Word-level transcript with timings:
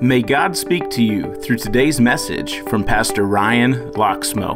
May 0.00 0.22
God 0.22 0.56
speak 0.56 0.90
to 0.90 1.02
you 1.02 1.34
through 1.42 1.56
today's 1.56 2.00
message 2.00 2.60
from 2.68 2.84
Pastor 2.84 3.24
Ryan 3.24 3.90
Loxmo. 3.94 4.54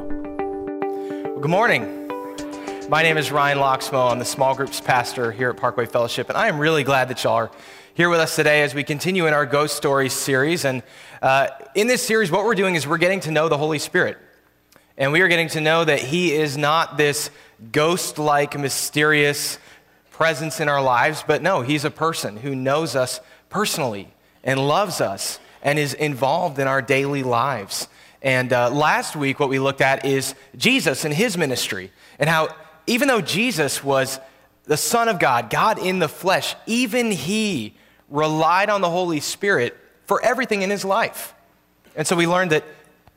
Well, 1.25 1.41
good 1.41 1.51
morning. 1.51 2.07
My 2.89 3.03
name 3.03 3.19
is 3.19 3.33
Ryan 3.33 3.59
Loxmo. 3.59 4.13
I'm 4.13 4.21
the 4.21 4.25
small 4.25 4.55
groups 4.55 4.81
pastor 4.81 5.33
here 5.33 5.51
at 5.51 5.57
Parkway 5.57 5.87
Fellowship, 5.87 6.29
and 6.29 6.39
I 6.39 6.47
am 6.47 6.61
really 6.61 6.85
glad 6.85 7.09
that 7.09 7.25
y'all 7.25 7.35
are 7.35 7.51
here 7.95 8.09
with 8.09 8.21
us 8.21 8.37
today 8.37 8.63
as 8.63 8.73
we 8.73 8.85
continue 8.85 9.27
in 9.27 9.35
our 9.35 9.45
Ghost 9.45 9.77
Stories 9.77 10.13
series. 10.13 10.65
And 10.65 10.85
uh, 11.21 11.49
in 11.75 11.89
this 11.89 12.07
series, 12.07 12.31
what 12.31 12.45
we're 12.45 12.55
doing 12.55 12.77
is 12.77 12.87
we're 12.87 12.97
getting 12.97 13.19
to 13.21 13.33
know 13.33 13.49
the 13.49 13.59
Holy 13.59 13.81
Spirit. 13.81 14.19
And 14.97 15.11
we 15.11 15.23
are 15.23 15.29
getting 15.29 15.49
to 15.49 15.61
know 15.61 15.85
that 15.85 15.99
He 15.99 16.33
is 16.35 16.57
not 16.57 16.97
this 16.97 17.31
ghost 17.73 18.17
like, 18.17 18.57
mysterious 18.57 19.59
presence 20.13 20.61
in 20.61 20.69
our 20.69 20.81
lives, 20.81 21.25
but 21.27 21.43
no, 21.43 21.63
He's 21.63 21.85
a 21.85 21.91
person 21.91 22.37
who 22.37 22.55
knows 22.55 22.95
us 22.95 23.19
personally 23.49 24.12
and 24.45 24.67
loves 24.67 25.01
us 25.01 25.39
and 25.63 25.79
is 25.79 25.95
involved 25.95 26.59
in 26.59 26.67
our 26.67 26.83
daily 26.83 27.23
lives. 27.23 27.89
And 28.21 28.53
uh, 28.53 28.71
last 28.71 29.17
week, 29.17 29.41
what 29.41 29.49
we 29.49 29.59
looked 29.59 29.81
at 29.81 30.05
is 30.05 30.35
Jesus 30.57 31.05
and 31.05 31.13
his 31.13 31.37
ministry, 31.37 31.91
and 32.19 32.29
how 32.29 32.55
even 32.87 33.09
though 33.09 33.21
Jesus 33.21 33.83
was 33.83 34.21
the 34.65 34.77
Son 34.77 35.09
of 35.09 35.19
God, 35.19 35.51
God 35.51 35.79
in 35.79 35.99
the 35.99 36.09
flesh, 36.09 36.55
even 36.67 37.11
he 37.11 37.75
relied 38.09 38.71
on 38.71 38.81
the 38.81 38.91
Holy 38.91 39.21
Spirit 39.21 39.77
for 40.07 40.23
everything 40.23 40.63
in 40.63 40.71
his 40.71 40.85
life. 40.85 41.35
And 41.97 42.07
so 42.07 42.15
we 42.17 42.27
learned 42.27 42.53
that 42.53 42.65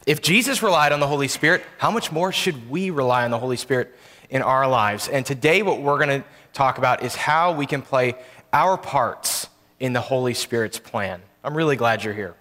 if 0.05 0.21
Jesus 0.21 0.61
relied 0.61 0.91
on 0.91 0.99
the 0.99 1.07
Holy 1.07 1.27
Spirit, 1.27 1.63
how 1.77 1.91
much 1.91 2.11
more 2.11 2.31
should 2.31 2.69
we 2.69 2.89
rely 2.89 3.25
on 3.25 3.31
the 3.31 3.39
Holy 3.39 3.57
Spirit 3.57 3.95
in 4.29 4.41
our 4.41 4.67
lives? 4.67 5.07
And 5.07 5.25
today, 5.25 5.61
what 5.61 5.81
we're 5.81 5.97
going 5.97 6.21
to 6.21 6.27
talk 6.53 6.77
about 6.77 7.03
is 7.03 7.15
how 7.15 7.53
we 7.53 7.65
can 7.65 7.81
play 7.81 8.15
our 8.53 8.77
parts 8.77 9.34
in 9.79 9.93
the 9.93 10.01
Holy 10.01 10.33
Spirit's 10.33 10.79
plan. 10.79 11.21
I'm 11.43 11.55
really 11.55 11.75
glad 11.75 12.03
you're 12.03 12.13
here. 12.13 12.35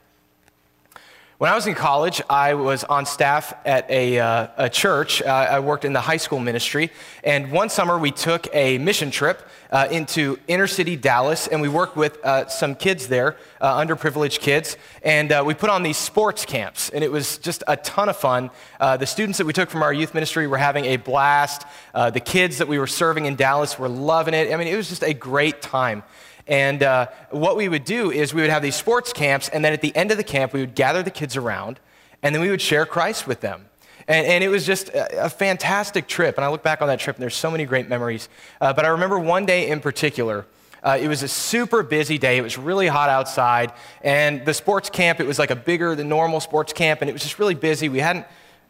When 1.36 1.50
I 1.50 1.56
was 1.56 1.66
in 1.66 1.74
college, 1.74 2.22
I 2.30 2.54
was 2.54 2.84
on 2.84 3.06
staff 3.06 3.52
at 3.66 3.90
a, 3.90 4.20
uh, 4.20 4.46
a 4.56 4.70
church. 4.70 5.20
Uh, 5.20 5.26
I 5.26 5.58
worked 5.58 5.84
in 5.84 5.92
the 5.92 6.00
high 6.00 6.16
school 6.16 6.38
ministry. 6.38 6.92
And 7.24 7.50
one 7.50 7.70
summer, 7.70 7.98
we 7.98 8.12
took 8.12 8.46
a 8.54 8.78
mission 8.78 9.10
trip 9.10 9.46
uh, 9.72 9.88
into 9.90 10.38
inner 10.46 10.68
city 10.68 10.94
Dallas, 10.94 11.48
and 11.48 11.60
we 11.60 11.68
worked 11.68 11.96
with 11.96 12.24
uh, 12.24 12.46
some 12.46 12.76
kids 12.76 13.08
there, 13.08 13.36
uh, 13.60 13.78
underprivileged 13.78 14.38
kids. 14.38 14.76
And 15.02 15.32
uh, 15.32 15.42
we 15.44 15.54
put 15.54 15.70
on 15.70 15.82
these 15.82 15.96
sports 15.96 16.46
camps, 16.46 16.88
and 16.90 17.02
it 17.02 17.10
was 17.10 17.38
just 17.38 17.64
a 17.66 17.76
ton 17.78 18.08
of 18.08 18.16
fun. 18.16 18.50
the 18.78 19.04
students 19.04 19.38
that 19.38 19.46
we 19.46 19.52
took 19.52 19.70
from 19.70 19.82
our 19.82 19.92
youth 19.92 20.14
ministry 20.14 20.46
were 20.46 20.56
having 20.56 20.84
a 20.84 20.98
blast. 20.98 21.66
the 21.94 22.22
kids 22.24 22.58
that 22.58 22.68
we 22.68 22.78
were 22.78 22.86
serving 22.86 23.26
in 23.26 23.34
Dallas 23.34 23.76
were 23.76 23.88
loving 23.88 24.34
it. 24.34 24.52
I 24.52 24.56
mean, 24.56 24.68
it 24.68 24.76
was 24.76 24.88
just 24.88 25.02
a 25.02 25.12
great 25.12 25.60
time. 25.60 26.04
And 26.46 26.82
uh, 26.82 27.06
what 27.30 27.56
we 27.56 27.68
would 27.68 27.84
do 27.84 28.10
is 28.10 28.34
we 28.34 28.42
would 28.42 28.50
have 28.50 28.62
these 28.62 28.76
sports 28.76 29.12
camps, 29.12 29.48
and 29.48 29.64
then 29.64 29.72
at 29.72 29.80
the 29.80 29.94
end 29.96 30.10
of 30.10 30.16
the 30.16 30.24
camp, 30.24 30.52
we 30.52 30.60
would 30.60 30.74
gather 30.74 31.02
the 31.02 31.10
kids 31.10 31.36
around, 31.36 31.80
and 32.22 32.34
then 32.34 32.42
we 32.42 32.50
would 32.50 32.60
share 32.60 32.84
Christ 32.84 33.26
with 33.26 33.40
them. 33.40 33.66
And, 34.06 34.26
and 34.26 34.44
it 34.44 34.48
was 34.48 34.66
just 34.66 34.90
a, 34.90 35.24
a, 35.24 35.30
fantastic 35.30 36.06
trip. 36.06 36.36
And 36.36 36.44
I 36.44 36.48
look 36.48 36.62
back 36.62 36.82
on 36.82 36.88
that 36.88 37.00
trip, 37.00 37.16
and 37.16 37.22
there's 37.22 37.34
so 37.34 37.50
many 37.50 37.64
great 37.64 37.88
memories. 37.88 38.28
Uh, 38.60 38.72
but 38.72 38.84
I 38.84 38.88
remember 38.88 39.18
one 39.18 39.46
day 39.46 39.70
in 39.70 39.80
particular. 39.80 40.46
Uh, 40.82 40.98
it 41.00 41.08
was 41.08 41.22
a 41.22 41.28
super 41.28 41.82
busy 41.82 42.18
day. 42.18 42.36
It 42.36 42.42
was 42.42 42.58
really 42.58 42.88
hot 42.88 43.08
outside. 43.08 43.72
And 44.02 44.44
the 44.44 44.52
sports 44.52 44.90
camp, 44.90 45.18
it 45.20 45.26
was 45.26 45.38
like 45.38 45.50
a 45.50 45.56
bigger 45.56 45.94
than 45.94 46.10
normal 46.10 46.40
sports 46.40 46.74
camp, 46.74 47.00
and 47.00 47.08
it 47.08 47.14
was 47.14 47.22
just 47.22 47.38
really 47.38 47.54
busy. 47.54 47.88
We 47.88 48.00
hadn't 48.00 48.26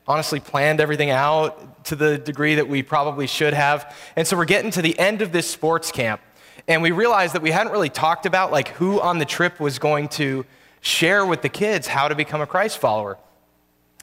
honestly 0.07 0.39
planned 0.39 0.81
everything 0.81 1.11
out 1.11 1.85
to 1.87 1.97
the 1.97 2.17
degree 2.19 2.55
that 2.55 2.69
we 2.69 2.85
probably 2.85 3.27
should 3.27 3.55
have. 3.55 3.93
And 4.15 4.29
so 4.29 4.37
we're 4.37 4.45
getting 4.45 4.71
to 4.73 4.83
the 4.83 4.97
end 4.97 5.23
of 5.23 5.33
this 5.33 5.51
sports 5.51 5.91
camp 5.91 6.21
and 6.67 6.83
we 6.83 6.91
realized 6.91 7.35
that 7.35 7.43
we 7.43 7.51
hadn't 7.51 7.73
really 7.73 7.91
talked 7.91 8.27
about 8.27 8.51
like 8.51 8.69
who 8.69 9.01
on 9.01 9.19
the 9.19 9.25
trip 9.25 9.61
was 9.61 9.79
going 9.79 10.09
to 10.09 10.47
share 10.81 11.25
with 11.25 11.43
the 11.43 11.49
kids 11.49 11.87
how 11.87 12.09
to 12.09 12.15
become 12.15 12.41
a 12.41 12.47
Christ 12.47 12.79
follower. 12.79 13.19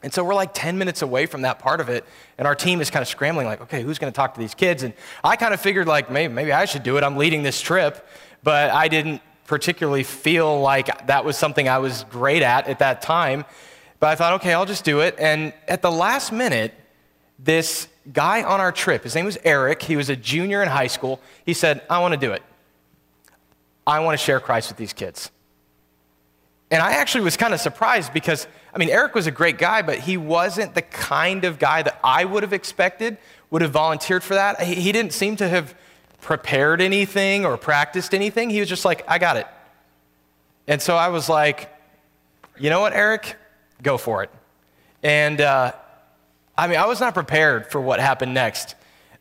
And 0.02 0.12
so 0.12 0.24
we're 0.24 0.34
like 0.34 0.52
10 0.52 0.78
minutes 0.78 1.02
away 1.02 1.26
from 1.26 1.42
that 1.42 1.60
part 1.60 1.80
of 1.80 1.88
it, 1.88 2.04
and 2.36 2.46
our 2.46 2.56
team 2.56 2.80
is 2.80 2.90
kind 2.90 3.02
of 3.02 3.08
scrambling, 3.08 3.46
like, 3.46 3.60
okay, 3.60 3.82
who's 3.82 4.00
going 4.00 4.12
to 4.12 4.16
talk 4.16 4.34
to 4.34 4.40
these 4.40 4.54
kids? 4.54 4.82
And 4.82 4.94
I 5.22 5.36
kind 5.36 5.54
of 5.54 5.60
figured, 5.60 5.86
like, 5.86 6.10
maybe, 6.10 6.32
maybe 6.32 6.52
I 6.52 6.64
should 6.64 6.82
do 6.82 6.96
it. 6.96 7.04
I'm 7.04 7.16
leading 7.16 7.44
this 7.44 7.60
trip, 7.60 8.04
but 8.42 8.70
I 8.70 8.88
didn't 8.88 9.22
particularly 9.46 10.02
feel 10.02 10.60
like 10.60 11.06
that 11.06 11.24
was 11.24 11.36
something 11.36 11.68
I 11.68 11.78
was 11.78 12.04
great 12.10 12.42
at 12.42 12.66
at 12.66 12.80
that 12.80 13.00
time. 13.00 13.44
But 14.00 14.08
I 14.08 14.14
thought, 14.16 14.32
okay, 14.34 14.52
I'll 14.52 14.66
just 14.66 14.84
do 14.84 15.00
it. 15.00 15.14
And 15.18 15.52
at 15.68 15.82
the 15.82 15.90
last 15.90 16.32
minute, 16.32 16.74
this 17.38 17.86
guy 18.12 18.42
on 18.42 18.60
our 18.60 18.72
trip, 18.72 19.04
his 19.04 19.14
name 19.14 19.24
was 19.24 19.38
Eric, 19.44 19.82
he 19.82 19.94
was 19.94 20.10
a 20.10 20.16
junior 20.16 20.62
in 20.62 20.68
high 20.68 20.88
school, 20.88 21.20
he 21.46 21.54
said, 21.54 21.82
I 21.88 22.00
want 22.00 22.12
to 22.12 22.18
do 22.18 22.32
it. 22.32 22.42
I 23.86 24.00
want 24.00 24.18
to 24.18 24.24
share 24.24 24.40
Christ 24.40 24.68
with 24.68 24.78
these 24.78 24.92
kids. 24.92 25.30
And 26.70 26.80
I 26.80 26.92
actually 26.92 27.24
was 27.24 27.36
kind 27.36 27.52
of 27.52 27.60
surprised 27.60 28.14
because, 28.14 28.46
I 28.74 28.78
mean, 28.78 28.88
Eric 28.88 29.14
was 29.14 29.26
a 29.26 29.30
great 29.30 29.58
guy, 29.58 29.82
but 29.82 29.98
he 29.98 30.16
wasn't 30.16 30.74
the 30.74 30.82
kind 30.82 31.44
of 31.44 31.58
guy 31.58 31.82
that 31.82 32.00
I 32.02 32.24
would 32.24 32.42
have 32.42 32.54
expected 32.54 33.18
would 33.50 33.60
have 33.60 33.72
volunteered 33.72 34.24
for 34.24 34.34
that. 34.34 34.62
He, 34.62 34.90
didn't 34.92 35.12
seem 35.12 35.36
to 35.36 35.48
have 35.48 35.74
prepared 36.22 36.80
anything 36.80 37.44
or 37.44 37.58
practiced 37.58 38.14
anything. 38.14 38.48
He 38.48 38.60
was 38.60 38.68
just 38.70 38.86
like, 38.86 39.04
I 39.06 39.18
got 39.18 39.36
it. 39.36 39.46
And 40.66 40.80
so 40.80 40.96
I 40.96 41.08
was 41.08 41.28
like, 41.28 41.70
you 42.58 42.70
know 42.70 42.80
what, 42.80 42.94
Eric? 42.94 43.36
Go 43.82 43.98
for 43.98 44.22
it. 44.22 44.30
And 45.02 45.42
uh, 45.42 45.72
I 46.56 46.68
mean, 46.68 46.78
I 46.78 46.86
was 46.86 47.00
not 47.00 47.12
prepared 47.12 47.70
for 47.70 47.80
what 47.80 48.00
happened 48.00 48.32
next. 48.32 48.76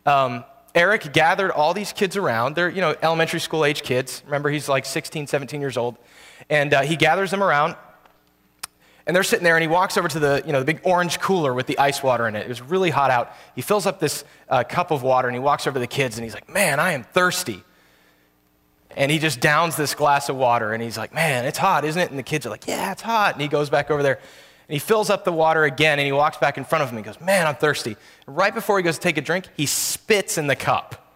Um, 0.05 0.45
Eric 0.73 1.11
gathered 1.11 1.51
all 1.51 1.73
these 1.73 1.91
kids 1.91 2.15
around. 2.15 2.55
They're, 2.55 2.69
you 2.69 2.81
know, 2.81 2.95
elementary 3.01 3.39
school 3.39 3.65
age 3.65 3.83
kids. 3.83 4.23
Remember, 4.25 4.49
he's 4.49 4.69
like 4.69 4.85
16, 4.85 5.27
17 5.27 5.59
years 5.59 5.75
old. 5.77 5.97
And 6.49 6.73
uh, 6.73 6.81
he 6.81 6.95
gathers 6.95 7.31
them 7.31 7.43
around. 7.43 7.75
And 9.05 9.15
they're 9.15 9.23
sitting 9.23 9.43
there, 9.43 9.57
and 9.57 9.61
he 9.61 9.67
walks 9.67 9.97
over 9.97 10.07
to 10.07 10.19
the, 10.19 10.43
you 10.45 10.53
know, 10.53 10.59
the 10.59 10.65
big 10.65 10.79
orange 10.83 11.19
cooler 11.19 11.53
with 11.53 11.65
the 11.65 11.77
ice 11.79 12.03
water 12.03 12.27
in 12.27 12.35
it. 12.35 12.41
It 12.45 12.49
was 12.49 12.61
really 12.61 12.91
hot 12.91 13.09
out. 13.09 13.33
He 13.55 13.61
fills 13.61 13.85
up 13.85 13.99
this 13.99 14.23
uh, 14.47 14.63
cup 14.63 14.91
of 14.91 15.01
water, 15.01 15.27
and 15.27 15.35
he 15.35 15.39
walks 15.39 15.65
over 15.65 15.73
to 15.73 15.79
the 15.79 15.87
kids, 15.87 16.17
and 16.17 16.23
he's 16.23 16.35
like, 16.35 16.47
Man, 16.47 16.79
I 16.79 16.91
am 16.91 17.03
thirsty. 17.03 17.63
And 18.95 19.11
he 19.11 19.19
just 19.19 19.39
downs 19.39 19.75
this 19.75 19.95
glass 19.95 20.29
of 20.29 20.35
water, 20.35 20.71
and 20.71 20.83
he's 20.83 20.97
like, 20.97 21.13
Man, 21.13 21.45
it's 21.45 21.57
hot, 21.57 21.83
isn't 21.83 22.01
it? 22.01 22.09
And 22.11 22.19
the 22.19 22.23
kids 22.23 22.45
are 22.45 22.49
like, 22.49 22.67
Yeah, 22.67 22.91
it's 22.91 23.01
hot. 23.01 23.33
And 23.33 23.41
he 23.41 23.47
goes 23.47 23.69
back 23.69 23.89
over 23.89 24.03
there. 24.03 24.19
And 24.71 24.75
he 24.75 24.79
fills 24.79 25.09
up 25.09 25.25
the 25.25 25.33
water 25.33 25.65
again 25.65 25.99
and 25.99 26.05
he 26.05 26.13
walks 26.13 26.37
back 26.37 26.57
in 26.57 26.63
front 26.63 26.81
of 26.81 26.89
him 26.89 26.95
and 26.95 27.05
goes, 27.05 27.19
Man, 27.19 27.45
I'm 27.45 27.55
thirsty. 27.55 27.97
right 28.25 28.55
before 28.55 28.77
he 28.77 28.83
goes 28.83 28.95
to 28.95 29.01
take 29.01 29.17
a 29.17 29.21
drink, 29.21 29.49
he 29.57 29.65
spits 29.65 30.37
in 30.37 30.47
the 30.47 30.55
cup. 30.55 31.13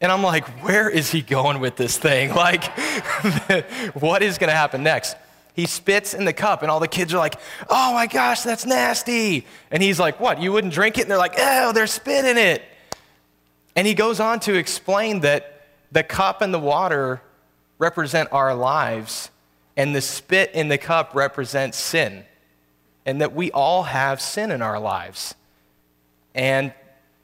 And 0.00 0.10
I'm 0.10 0.24
like, 0.24 0.44
Where 0.64 0.90
is 0.90 1.08
he 1.08 1.22
going 1.22 1.60
with 1.60 1.76
this 1.76 1.96
thing? 1.96 2.30
Like, 2.34 2.64
what 3.94 4.24
is 4.24 4.38
going 4.38 4.50
to 4.50 4.56
happen 4.56 4.82
next? 4.82 5.14
He 5.54 5.66
spits 5.66 6.14
in 6.14 6.24
the 6.24 6.32
cup, 6.32 6.62
and 6.62 6.70
all 6.70 6.80
the 6.80 6.88
kids 6.88 7.14
are 7.14 7.18
like, 7.18 7.36
Oh 7.68 7.94
my 7.94 8.08
gosh, 8.08 8.40
that's 8.40 8.66
nasty. 8.66 9.46
And 9.70 9.80
he's 9.80 10.00
like, 10.00 10.18
What? 10.18 10.42
You 10.42 10.50
wouldn't 10.50 10.72
drink 10.72 10.98
it? 10.98 11.02
And 11.02 11.12
they're 11.12 11.16
like, 11.16 11.36
Oh, 11.38 11.72
they're 11.72 11.86
spitting 11.86 12.42
it. 12.42 12.60
And 13.76 13.86
he 13.86 13.94
goes 13.94 14.18
on 14.18 14.40
to 14.40 14.56
explain 14.56 15.20
that 15.20 15.68
the 15.92 16.02
cup 16.02 16.42
and 16.42 16.52
the 16.52 16.58
water 16.58 17.22
represent 17.78 18.30
our 18.32 18.52
lives, 18.52 19.30
and 19.76 19.94
the 19.94 20.00
spit 20.00 20.50
in 20.54 20.66
the 20.66 20.76
cup 20.76 21.14
represents 21.14 21.78
sin 21.78 22.24
and 23.10 23.20
that 23.20 23.34
we 23.34 23.50
all 23.50 23.82
have 23.82 24.20
sin 24.20 24.52
in 24.52 24.62
our 24.62 24.78
lives. 24.78 25.34
And 26.32 26.72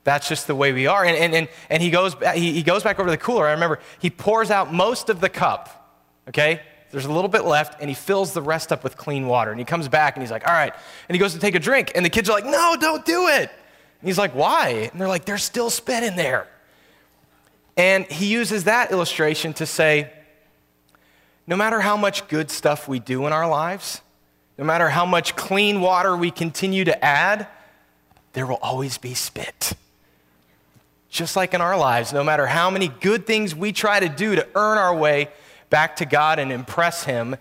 that's 0.03 0.29
just 0.29 0.49
the 0.49 0.55
way 0.55 0.73
we 0.73 0.89
are. 0.89 1.05
And, 1.05 1.17
and, 1.17 1.33
and, 1.33 1.49
and 1.71 1.81
he, 1.81 1.91
goes, 1.91 2.17
he, 2.35 2.53
he 2.53 2.65
goes 2.65 2.83
back 2.83 2.99
over 2.99 3.07
to 3.07 3.13
the 3.13 3.17
cooler. 3.17 3.47
I 3.47 3.53
remember 3.53 3.79
he 4.01 4.11
pours 4.11 4.51
out 4.51 4.75
most 4.75 5.09
of 5.11 5.21
the 5.21 5.29
cup, 5.29 5.95
okay? 6.29 6.61
There's 6.91 7.05
a 7.05 7.13
little 7.13 7.29
bit 7.29 7.45
left, 7.45 7.81
and 7.81 7.89
he 7.89 7.95
fills 7.95 8.33
the 8.33 8.43
rest 8.43 8.73
up 8.73 8.83
with 8.83 8.97
clean 8.97 9.29
water. 9.29 9.53
And 9.53 9.61
he 9.61 9.65
comes 9.65 9.87
back 9.87 10.17
and 10.17 10.25
he's 10.25 10.31
like, 10.33 10.47
all 10.47 10.55
right. 10.55 10.75
And 11.09 11.15
he 11.15 11.21
goes 11.21 11.35
to 11.35 11.39
take 11.39 11.55
a 11.55 11.61
drink, 11.61 11.93
and 11.95 12.05
the 12.05 12.11
kids 12.11 12.29
are 12.29 12.33
like, 12.33 12.45
no, 12.45 12.77
don't 12.81 13.05
do 13.05 13.29
it. 13.29 13.49
And 14.01 14.09
he's 14.09 14.19
like, 14.19 14.35
why? 14.35 14.91
And 14.91 15.01
they're 15.01 15.07
like, 15.07 15.25
there's 15.25 15.45
still 15.45 15.71
spit 15.71 16.03
in 16.03 16.17
there. 16.17 16.49
And 17.77 18.07
he 18.07 18.27
uses 18.27 18.65
that 18.65 18.91
illustration 18.91 19.53
to 19.55 19.67
say, 19.67 20.13
no 21.47 21.55
matter 21.55 21.81
how 21.81 21.97
much 21.97 22.27
good 22.27 22.51
stuff 22.51 22.89
we 22.89 22.99
do 22.99 23.25
in 23.29 23.33
our 23.33 23.49
lives, 23.49 24.01
no 24.59 24.65
matter 24.65 24.89
how 24.89 25.05
much 25.05 25.37
clean 25.37 25.81
water 25.81 26.17
we 26.17 26.31
continue 26.31 26.85
to 26.85 27.05
add, 27.05 27.47
there 28.33 28.47
will 28.47 28.59
always 28.63 28.99
be 28.99 29.15
spit. 29.15 29.75
Just 31.09 31.37
like 31.37 31.55
in 31.55 31.61
our 31.61 31.77
lives, 31.77 32.13
no 32.13 32.25
matter 32.25 32.47
how 32.47 32.71
many 32.71 32.89
good 32.89 33.27
things 33.27 33.55
we 33.55 33.73
try 33.73 34.01
to 34.01 34.09
do 34.09 34.35
to 34.35 34.47
earn 34.55 34.79
our 34.79 34.95
way 34.95 35.29
back 35.71 35.97
to 35.97 36.05
God 36.05 36.39
and 36.39 36.53
impress 36.53 37.05
Him, 37.05 37.37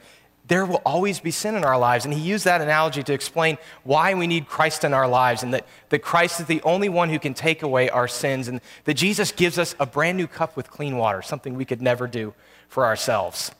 there 0.48 0.66
will 0.66 0.82
always 0.86 1.20
be 1.20 1.32
sin 1.32 1.56
in 1.56 1.64
our 1.64 1.78
lives. 1.78 2.06
And 2.06 2.14
he 2.14 2.20
used 2.20 2.46
that 2.46 2.62
analogy 2.62 3.02
to 3.04 3.14
explain 3.14 3.58
why 3.84 4.14
we 4.14 4.28
need 4.28 4.48
Christ 4.48 4.84
in 4.84 4.94
our 4.94 5.08
lives 5.08 5.44
and 5.44 5.54
that, 5.54 5.66
that 5.90 6.00
Christ 6.00 6.40
is 6.40 6.46
the 6.46 6.62
only 6.62 6.88
one 6.90 7.10
who 7.10 7.20
can 7.20 7.34
take 7.34 7.64
away 7.64 7.90
our 7.90 8.08
sins 8.08 8.48
and 8.48 8.62
that 8.84 8.94
Jesus 8.94 9.32
gives 9.32 9.58
us 9.58 9.76
a 9.80 9.86
brand 9.86 10.18
new 10.18 10.28
cup 10.28 10.56
with 10.56 10.70
clean 10.70 10.98
water, 10.98 11.22
something 11.22 11.56
we 11.56 11.66
could 11.66 11.82
never 11.82 12.08
do 12.08 12.34
for 12.68 12.86
ourselves. 12.86 13.52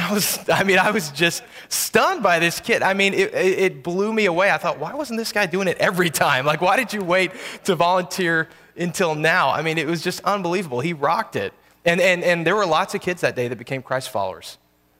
I 0.00 0.12
was, 0.12 0.38
I 0.48 0.64
mean, 0.64 0.78
I 0.78 0.90
was 0.90 1.10
just 1.10 1.42
stunned 1.68 2.22
by 2.22 2.38
this 2.38 2.60
kid. 2.60 2.82
I 2.82 2.94
mean, 2.94 3.14
it, 3.14 3.34
it 3.34 3.82
blew 3.82 4.12
me 4.12 4.26
away. 4.26 4.50
I 4.50 4.58
thought, 4.58 4.78
why 4.78 4.94
wasn't 4.94 5.18
this 5.18 5.32
guy 5.32 5.46
doing 5.46 5.68
it 5.68 5.78
every 5.78 6.10
time? 6.10 6.44
Like, 6.44 6.60
why 6.60 6.76
did 6.76 6.92
you 6.92 7.02
wait 7.02 7.32
to 7.64 7.74
volunteer 7.74 8.48
until 8.76 9.14
now? 9.14 9.50
I 9.50 9.62
mean, 9.62 9.78
it 9.78 9.86
was 9.86 10.02
just 10.02 10.20
unbelievable. 10.24 10.80
He 10.80 10.92
rocked 10.92 11.36
it. 11.36 11.52
And, 11.84 12.00
and, 12.00 12.22
and 12.22 12.46
there 12.46 12.54
were 12.56 12.66
lots 12.66 12.94
of 12.94 13.00
kids 13.00 13.22
that 13.22 13.34
day 13.34 13.48
that 13.48 13.56
became 13.56 13.82
Christ 13.82 14.10
followers 14.10 14.58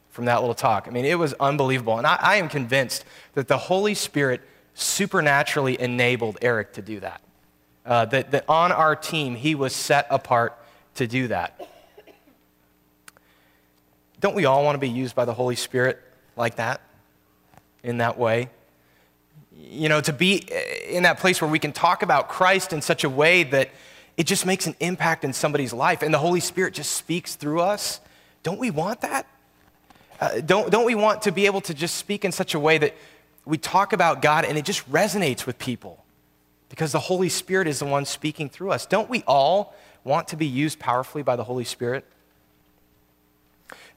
from 0.09 0.25
that 0.25 0.41
little 0.41 0.55
talk. 0.55 0.87
I 0.89 0.91
mean, 0.91 1.05
it 1.05 1.19
was 1.19 1.35
unbelievable. 1.35 1.99
And 1.99 2.07
I, 2.07 2.19
I 2.21 2.37
am 2.37 2.49
convinced 2.49 3.05
that 3.35 3.47
the 3.47 3.59
Holy 3.59 3.95
Spirit 3.95 4.41
supernaturally 4.75 5.79
enabled 5.81 6.39
Eric 6.41 6.73
to 6.75 6.83
do 6.83 7.01
that. 7.01 7.21
Uh, 7.85 8.05
that, 8.07 8.31
that 8.31 8.45
on 8.49 8.73
our 8.73 8.97
team, 8.97 9.35
he 9.35 9.55
was 9.55 9.75
set 9.75 10.07
apart 10.11 10.59
to 10.95 11.07
do 11.07 11.29
that. 11.29 11.69
Don't 14.21 14.35
we 14.35 14.45
all 14.45 14.65
want 14.65 14.75
to 14.75 14.81
be 14.81 14.89
used 14.89 15.15
by 15.15 15.25
the 15.25 15.35
Holy 15.35 15.55
Spirit 15.55 16.01
like 16.37 16.57
that, 16.57 16.81
in 17.83 17.99
that 17.99 18.19
way? 18.19 18.51
You 19.57 19.89
know, 19.89 20.01
to 20.01 20.13
be 20.13 20.47
in 20.89 21.05
that 21.05 21.19
place 21.19 21.41
where 21.41 21.51
we 21.51 21.59
can 21.59 21.73
talk 21.73 22.03
about 22.03 22.29
Christ 22.29 22.73
in 22.73 22.83
such 22.83 23.05
a 23.05 23.09
way 23.09 23.45
that 23.45 23.71
it 24.17 24.27
just 24.27 24.45
makes 24.45 24.67
an 24.67 24.75
impact 24.81 25.25
in 25.25 25.33
somebody's 25.33 25.73
life 25.73 26.03
and 26.03 26.13
the 26.13 26.19
Holy 26.19 26.41
Spirit 26.41 26.75
just 26.75 26.93
speaks 26.93 27.37
through 27.37 27.61
us. 27.61 28.01
Don't 28.43 28.59
we 28.59 28.71
want 28.71 29.01
that? 29.03 29.27
Uh, 30.21 30.41
don't, 30.41 30.71
don't 30.71 30.85
we 30.85 30.97
want 30.97 31.23
to 31.23 31.33
be 31.33 31.47
able 31.47 31.61
to 31.61 31.75
just 31.75 31.95
speak 31.95 32.25
in 32.25 32.33
such 32.33 32.55
a 32.55 32.59
way 32.59 32.79
that 32.79 32.97
we 33.45 33.57
talk 33.57 33.93
about 33.93 34.21
God 34.21 34.45
and 34.45 34.59
it 34.59 34.65
just 34.65 34.91
resonates 34.91 35.47
with 35.47 35.59
people? 35.59 36.05
Because 36.69 36.91
the 36.91 36.99
Holy 36.99 37.29
Spirit 37.29 37.69
is 37.69 37.79
the 37.79 37.87
one 37.87 38.05
speaking 38.05 38.49
through 38.49 38.73
us. 38.73 38.87
Don't 38.87 39.09
we 39.09 39.23
all 39.27 39.75
want 40.03 40.29
to 40.29 40.37
be 40.37 40.47
used 40.47 40.81
powerfully 40.81 41.23
by 41.23 41.37
the 41.37 41.45
Holy 41.45 41.65
Spirit? 41.65 42.05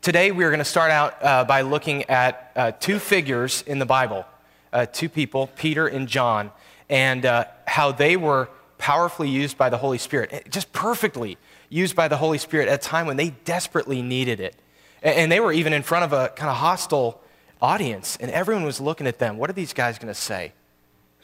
Today, 0.02 0.32
we 0.32 0.44
are 0.46 0.50
going 0.50 0.58
to 0.58 0.66
start 0.66 0.90
out 0.90 1.24
uh, 1.24 1.44
by 1.44 1.62
looking 1.62 2.10
at 2.10 2.52
uh, 2.56 2.72
two 2.72 2.98
figures 2.98 3.62
in 3.68 3.78
the 3.78 3.86
Bible, 3.86 4.26
uh, 4.74 4.88
two 4.88 5.08
people, 5.08 5.46
Peter 5.56 5.86
and 5.86 6.08
John, 6.08 6.50
and 6.90 7.24
uh, 7.24 7.46
how 7.68 7.92
they 7.92 8.18
were 8.18 8.50
powerfully 8.80 9.30
used 9.30 9.60
by 9.60 9.70
the 9.70 9.78
Holy 9.78 10.00
Spirit, 10.00 10.34
eh, 10.34 10.40
just 10.50 10.74
perfectly 10.74 11.38
used 11.70 11.96
by 11.96 12.08
the 12.08 12.18
Holy 12.18 12.40
Spirit 12.40 12.68
at 12.68 12.84
a 12.84 12.84
time 12.84 13.06
when 13.06 13.16
they 13.16 13.30
desperately 13.46 14.02
needed 14.02 14.40
it. 14.40 14.56
And 15.04 15.32
they 15.32 15.40
were 15.40 15.54
even 15.54 15.72
in 15.72 15.84
front 15.84 16.04
of 16.04 16.14
a 16.14 16.30
kind 16.30 16.50
of 16.50 16.58
hostile 16.58 17.22
audience, 17.62 18.18
and 18.20 18.32
everyone 18.32 18.64
was 18.64 18.82
looking 18.82 19.06
at 19.06 19.20
them. 19.20 19.38
What 19.38 19.52
are 19.52 19.54
these 19.54 19.72
guys 19.72 20.00
going 20.00 20.12
to 20.12 20.20
say? 20.20 20.54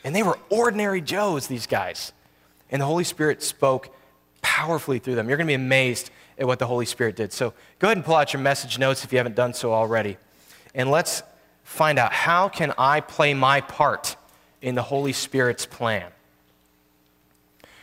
And 0.03 0.15
they 0.15 0.21
were 0.21 0.38
ordinary 0.51 1.01
Joes, 1.01 1.47
these 1.47 1.65
guys. 1.65 2.13
And 2.69 2.80
the 2.80 2.85
Holy 2.85 3.06
Spirit 3.06 3.41
spoke 3.41 3.89
powerfully 4.44 5.00
through 5.00 5.15
them. 5.15 5.30
You're 5.30 5.38
going 5.38 5.47
to 5.47 5.51
be 5.51 5.56
amazed 5.56 6.12
at 6.37 6.45
what 6.45 6.59
the 6.59 6.67
Holy 6.67 6.85
Spirit 6.85 7.15
did. 7.15 7.33
So 7.33 7.53
go 7.79 7.87
ahead 7.87 7.97
and 7.97 8.05
pull 8.05 8.15
out 8.15 8.33
your 8.33 8.41
message 8.41 8.77
notes 8.77 9.03
if 9.03 9.11
you 9.11 9.17
haven't 9.17 9.35
done 9.35 9.53
so 9.53 9.73
already. 9.73 10.17
And 10.75 10.91
let's 10.91 11.23
find 11.63 11.99
out 11.99 12.13
how 12.13 12.49
can 12.49 12.73
I 12.77 13.01
play 13.01 13.33
my 13.33 13.61
part 13.61 14.15
in 14.61 14.75
the 14.75 14.81
Holy 14.81 15.13
Spirit's 15.13 15.65
plan. 15.65 16.11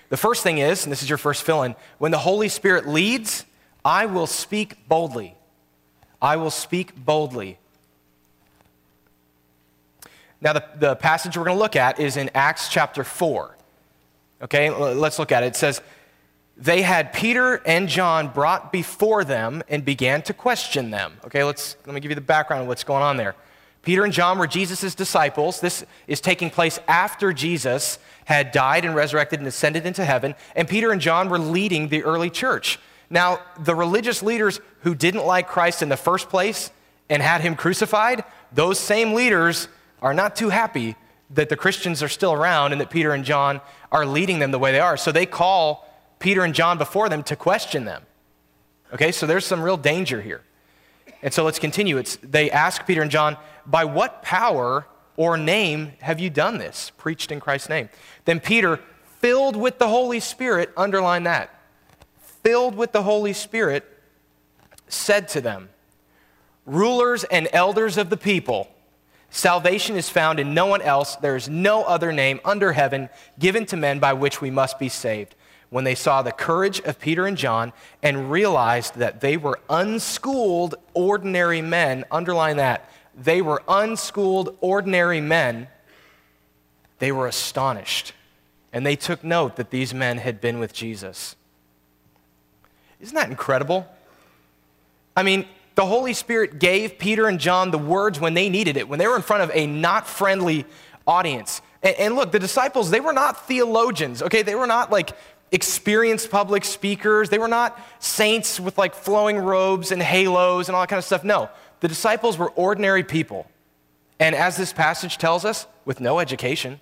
The 0.09 0.17
first 0.17 0.43
thing 0.43 0.59
is, 0.59 0.85
and 0.85 0.93
this 0.93 1.03
is 1.03 1.09
your 1.09 1.19
first 1.19 1.43
fill 1.43 1.63
in, 1.63 1.75
when 1.99 2.11
the 2.11 2.19
Holy 2.19 2.49
Spirit 2.49 2.87
leads, 2.87 3.45
I 3.85 4.07
will 4.07 4.27
speak 4.27 4.89
boldly. 4.89 5.35
I 6.23 6.37
will 6.37 6.51
speak 6.51 6.95
boldly. 6.97 7.59
Now, 10.41 10.53
the, 10.53 10.65
the 10.79 10.97
passage 10.97 11.37
we're 11.37 11.45
going 11.45 11.57
to 11.57 11.63
look 11.63 11.77
at 11.77 11.99
is 11.99 12.17
in 12.17 12.31
Acts 12.35 12.69
chapter 12.69 13.03
4. 13.03 13.57
Okay, 14.43 14.71
let's 14.71 15.19
look 15.19 15.33
at 15.33 15.43
it. 15.43 15.49
It 15.49 15.57
says, 15.57 15.81
they 16.57 16.83
had 16.83 17.13
Peter 17.13 17.57
and 17.67 17.89
John 17.89 18.29
brought 18.29 18.71
before 18.71 19.25
them 19.25 19.63
and 19.69 19.85
began 19.85 20.23
to 20.23 20.33
question 20.33 20.91
them. 20.91 21.15
Okay, 21.25 21.43
let's, 21.43 21.77
let 21.87 21.95
me 21.95 22.01
give 22.01 22.11
you 22.11 22.15
the 22.15 22.21
background 22.21 22.63
of 22.63 22.69
what's 22.69 22.85
going 22.85 23.03
on 23.03 23.17
there. 23.17 23.35
Peter 23.83 24.05
and 24.05 24.13
John 24.13 24.39
were 24.39 24.47
Jesus' 24.47 24.95
disciples. 24.95 25.61
This 25.61 25.85
is 26.07 26.21
taking 26.21 26.49
place 26.51 26.79
after 26.89 27.33
Jesus 27.33 27.99
had 28.25 28.51
died 28.53 28.85
and 28.85 28.95
resurrected 28.95 29.41
and 29.41 29.49
ascended 29.49 29.85
into 29.85 30.05
heaven. 30.05 30.35
And 30.57 30.67
Peter 30.67 30.91
and 30.91 31.01
John 31.01 31.29
were 31.29 31.39
leading 31.39 31.89
the 31.89 32.03
early 32.05 32.31
church. 32.31 32.79
Now, 33.11 33.41
the 33.59 33.75
religious 33.75 34.23
leaders 34.23 34.61
who 34.81 34.95
didn't 34.95 35.27
like 35.27 35.49
Christ 35.49 35.83
in 35.83 35.91
the 35.91 35.97
first 35.97 36.31
place 36.31 36.71
and 37.11 37.23
had 37.23 37.43
him 37.43 37.57
crucified, 37.57 38.25
those 38.53 38.79
same 38.79 39.13
leaders 39.13 39.69
are 40.01 40.15
not 40.15 40.35
too 40.35 40.49
happy 40.49 40.97
that 41.31 41.49
the 41.49 41.57
Christians 41.57 42.03
are 42.03 42.09
still 42.09 42.33
around 42.33 42.73
and 42.73 42.81
that 42.81 42.91
Peter 42.91 43.13
and 43.13 43.25
John 43.25 43.61
are 43.93 44.07
leading 44.07 44.39
them 44.39 44.51
the 44.51 44.59
way 44.59 44.73
they 44.73 44.81
are. 44.81 44.97
So 44.97 45.13
they 45.13 45.27
call 45.27 45.87
Peter 46.25 46.43
and 46.43 46.55
John 46.55 46.79
before 46.79 47.11
them 47.11 47.23
to 47.25 47.37
question 47.37 47.85
them. 47.85 48.03
Okay, 48.95 49.13
so 49.13 49.27
there's 49.27 49.45
some 49.45 49.61
real 49.61 49.77
danger 49.77 50.23
here. 50.23 50.41
And 51.21 51.35
so 51.35 51.45
let's 51.45 51.59
continue. 51.59 51.99
It's, 51.99 52.17
they 52.17 52.51
ask 52.51 52.87
Peter 52.87 53.03
and 53.03 53.11
John, 53.11 53.37
By 53.67 53.85
what 53.85 54.23
power 54.23 54.87
or 55.19 55.37
name 55.37 55.93
have 56.01 56.21
you 56.21 56.31
done 56.31 56.57
this? 56.57 56.93
Preached 56.97 57.31
in 57.31 57.41
Christ's 57.41 57.69
name. 57.69 57.91
Then 58.25 58.41
Peter, 58.41 58.81
filled 59.21 59.55
with 59.55 59.79
the 59.79 59.89
Holy 59.89 60.19
Spirit, 60.19 60.73
underline 60.79 61.25
that, 61.25 61.61
filled 62.43 62.75
with 62.75 62.93
the 62.93 63.03
Holy 63.03 63.35
Spirit, 63.35 63.85
said 64.89 65.29
to 65.29 65.43
them, 65.43 65.69
Rulers 66.65 67.25
and 67.25 67.49
elders 67.53 67.99
of 67.99 68.09
the 68.09 68.17
people, 68.17 68.71
salvation 69.29 69.95
is 69.95 70.09
found 70.09 70.41
in 70.41 70.55
no 70.55 70.65
one 70.65 70.81
else. 70.81 71.17
There 71.17 71.37
is 71.37 71.51
no 71.51 71.85
other 71.85 72.13
name 72.13 72.41
under 72.47 72.73
heaven 72.73 73.11
given 73.39 73.67
to 73.67 73.77
men 73.77 73.99
by 73.99 74.15
which 74.15 74.41
we 74.41 74.51
must 74.51 74.79
be 74.79 74.89
saved 74.89 75.35
when 75.75 75.83
they 75.83 75.97
saw 75.97 76.23
the 76.23 76.31
courage 76.31 76.81
of 76.83 77.01
Peter 77.01 77.27
and 77.27 77.37
John 77.37 77.73
and 78.01 78.31
realized 78.31 78.95
that 78.95 79.21
they 79.21 79.37
were 79.37 79.59
unschooled, 79.69 80.77
ordinary 80.95 81.63
men. 81.63 82.05
Underline 82.13 82.59
that. 82.59 82.89
They 83.21 83.43
were 83.43 83.61
unschooled, 83.67 84.57
ordinary 84.61 85.21
men. 85.21 85.67
They 87.01 87.11
were 87.11 87.27
astonished. 87.27 88.13
And 88.73 88.87
they 88.87 88.95
took 88.95 89.25
note 89.25 89.57
that 89.57 89.71
these 89.71 89.93
men 89.93 90.19
had 90.19 90.41
been 90.41 90.61
with 90.61 90.73
Jesus. 90.73 91.35
Isn't 93.01 93.17
that 93.17 93.29
incredible? 93.29 93.85
I 95.17 95.25
mean, 95.25 95.45
the 95.75 95.87
Holy 95.87 96.13
Spirit 96.13 96.61
gave 96.61 97.01
Peter 97.01 97.27
and 97.27 97.41
John 97.41 97.73
the 97.73 97.79
words 97.79 98.21
when 98.21 98.35
they 98.35 98.49
needed 98.49 98.77
it, 98.77 98.89
when 98.89 99.01
they 99.01 99.09
were 99.09 99.17
in 99.17 99.23
front 99.23 99.43
of 99.43 99.51
a 99.53 99.67
not 99.67 100.07
friendly 100.07 100.67
audience. 101.05 101.63
And, 101.83 102.15
look, 102.15 102.33
the 102.33 102.39
disciples, 102.39 102.91
they 102.91 103.01
were 103.01 103.13
not 103.13 103.49
theologians, 103.49 104.23
okay? 104.23 104.43
They 104.43 104.55
were 104.55 104.69
not 104.69 104.93
like 104.93 105.11
experienced 105.53 106.31
public 106.31 106.65
speakers. 106.65 107.29
They 107.29 107.39
were 107.39 107.49
not 107.49 107.81
saints 107.99 108.59
with 108.59 108.77
like 108.79 108.95
flowing 108.95 109.39
robes 109.39 109.93
and 109.93 110.03
halos 110.03 110.69
and 110.69 110.77
all 110.77 110.83
that 110.83 110.89
kind 110.89 110.99
of 110.99 111.05
stuff. 111.05 111.25
No, 111.25 111.49
the 111.81 111.89
disciples 111.89 112.39
were 112.39 112.51
ordinary 112.51 113.05
people. 113.05 113.47
And 114.19 114.35
as 114.35 114.57
this 114.57 114.73
passage 114.73 115.19
tells 115.19 115.45
us, 115.45 115.67
with 115.85 116.01
no 116.01 116.19
education, 116.19 116.81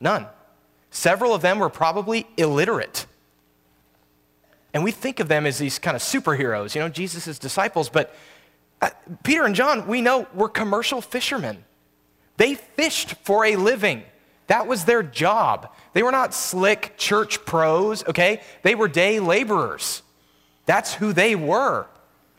none. 0.00 0.26
Several 0.90 1.34
of 1.34 1.42
them 1.42 1.58
were 1.58 1.68
probably 1.68 2.26
illiterate. 2.36 3.06
And 4.74 4.84
we 4.84 4.90
think 4.90 5.20
of 5.20 5.28
them 5.28 5.46
as 5.46 5.58
these 5.58 5.78
kind 5.78 5.94
of 5.96 6.02
superheroes, 6.02 6.74
you 6.74 6.80
know, 6.80 6.88
Jesus' 6.88 7.38
disciples. 7.38 7.88
But 7.88 8.14
uh, 8.80 8.90
Peter 9.22 9.44
and 9.44 9.54
John, 9.54 9.86
we 9.86 10.00
know, 10.00 10.26
were 10.34 10.48
commercial 10.48 11.00
fishermen. 11.00 11.64
They 12.36 12.54
fished 12.54 13.14
for 13.22 13.44
a 13.44 13.56
living. 13.56 14.02
That 14.46 14.66
was 14.66 14.84
their 14.84 15.02
job. 15.02 15.72
They 15.92 16.02
were 16.02 16.10
not 16.10 16.34
slick 16.34 16.94
church 16.96 17.44
pros, 17.44 18.04
okay? 18.06 18.40
They 18.62 18.74
were 18.74 18.88
day 18.88 19.20
laborers. 19.20 20.02
That's 20.66 20.94
who 20.94 21.12
they 21.12 21.34
were. 21.34 21.86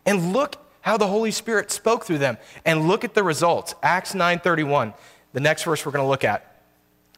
And 0.05 0.33
look 0.33 0.57
how 0.81 0.97
the 0.97 1.07
Holy 1.07 1.31
Spirit 1.31 1.71
spoke 1.71 2.05
through 2.05 2.17
them. 2.17 2.37
And 2.65 2.87
look 2.87 3.03
at 3.03 3.13
the 3.13 3.23
results. 3.23 3.73
Acts 3.81 4.13
9:31, 4.13 4.93
the 5.31 5.39
next 5.39 5.63
verse 5.63 5.85
we're 5.85 5.91
going 5.91 6.03
to 6.03 6.09
look 6.09 6.23
at. 6.23 6.61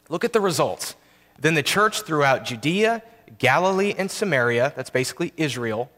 Look 0.08 0.24
at 0.24 0.32
the 0.32 0.40
results. 0.40 0.94
Then 1.38 1.54
the 1.54 1.62
church 1.62 2.02
throughout 2.02 2.44
Judea, 2.44 3.02
Galilee, 3.38 3.94
and 3.98 4.10
Samaria, 4.10 4.72
that's 4.76 4.90
basically 4.90 5.32
Israel, 5.36 5.90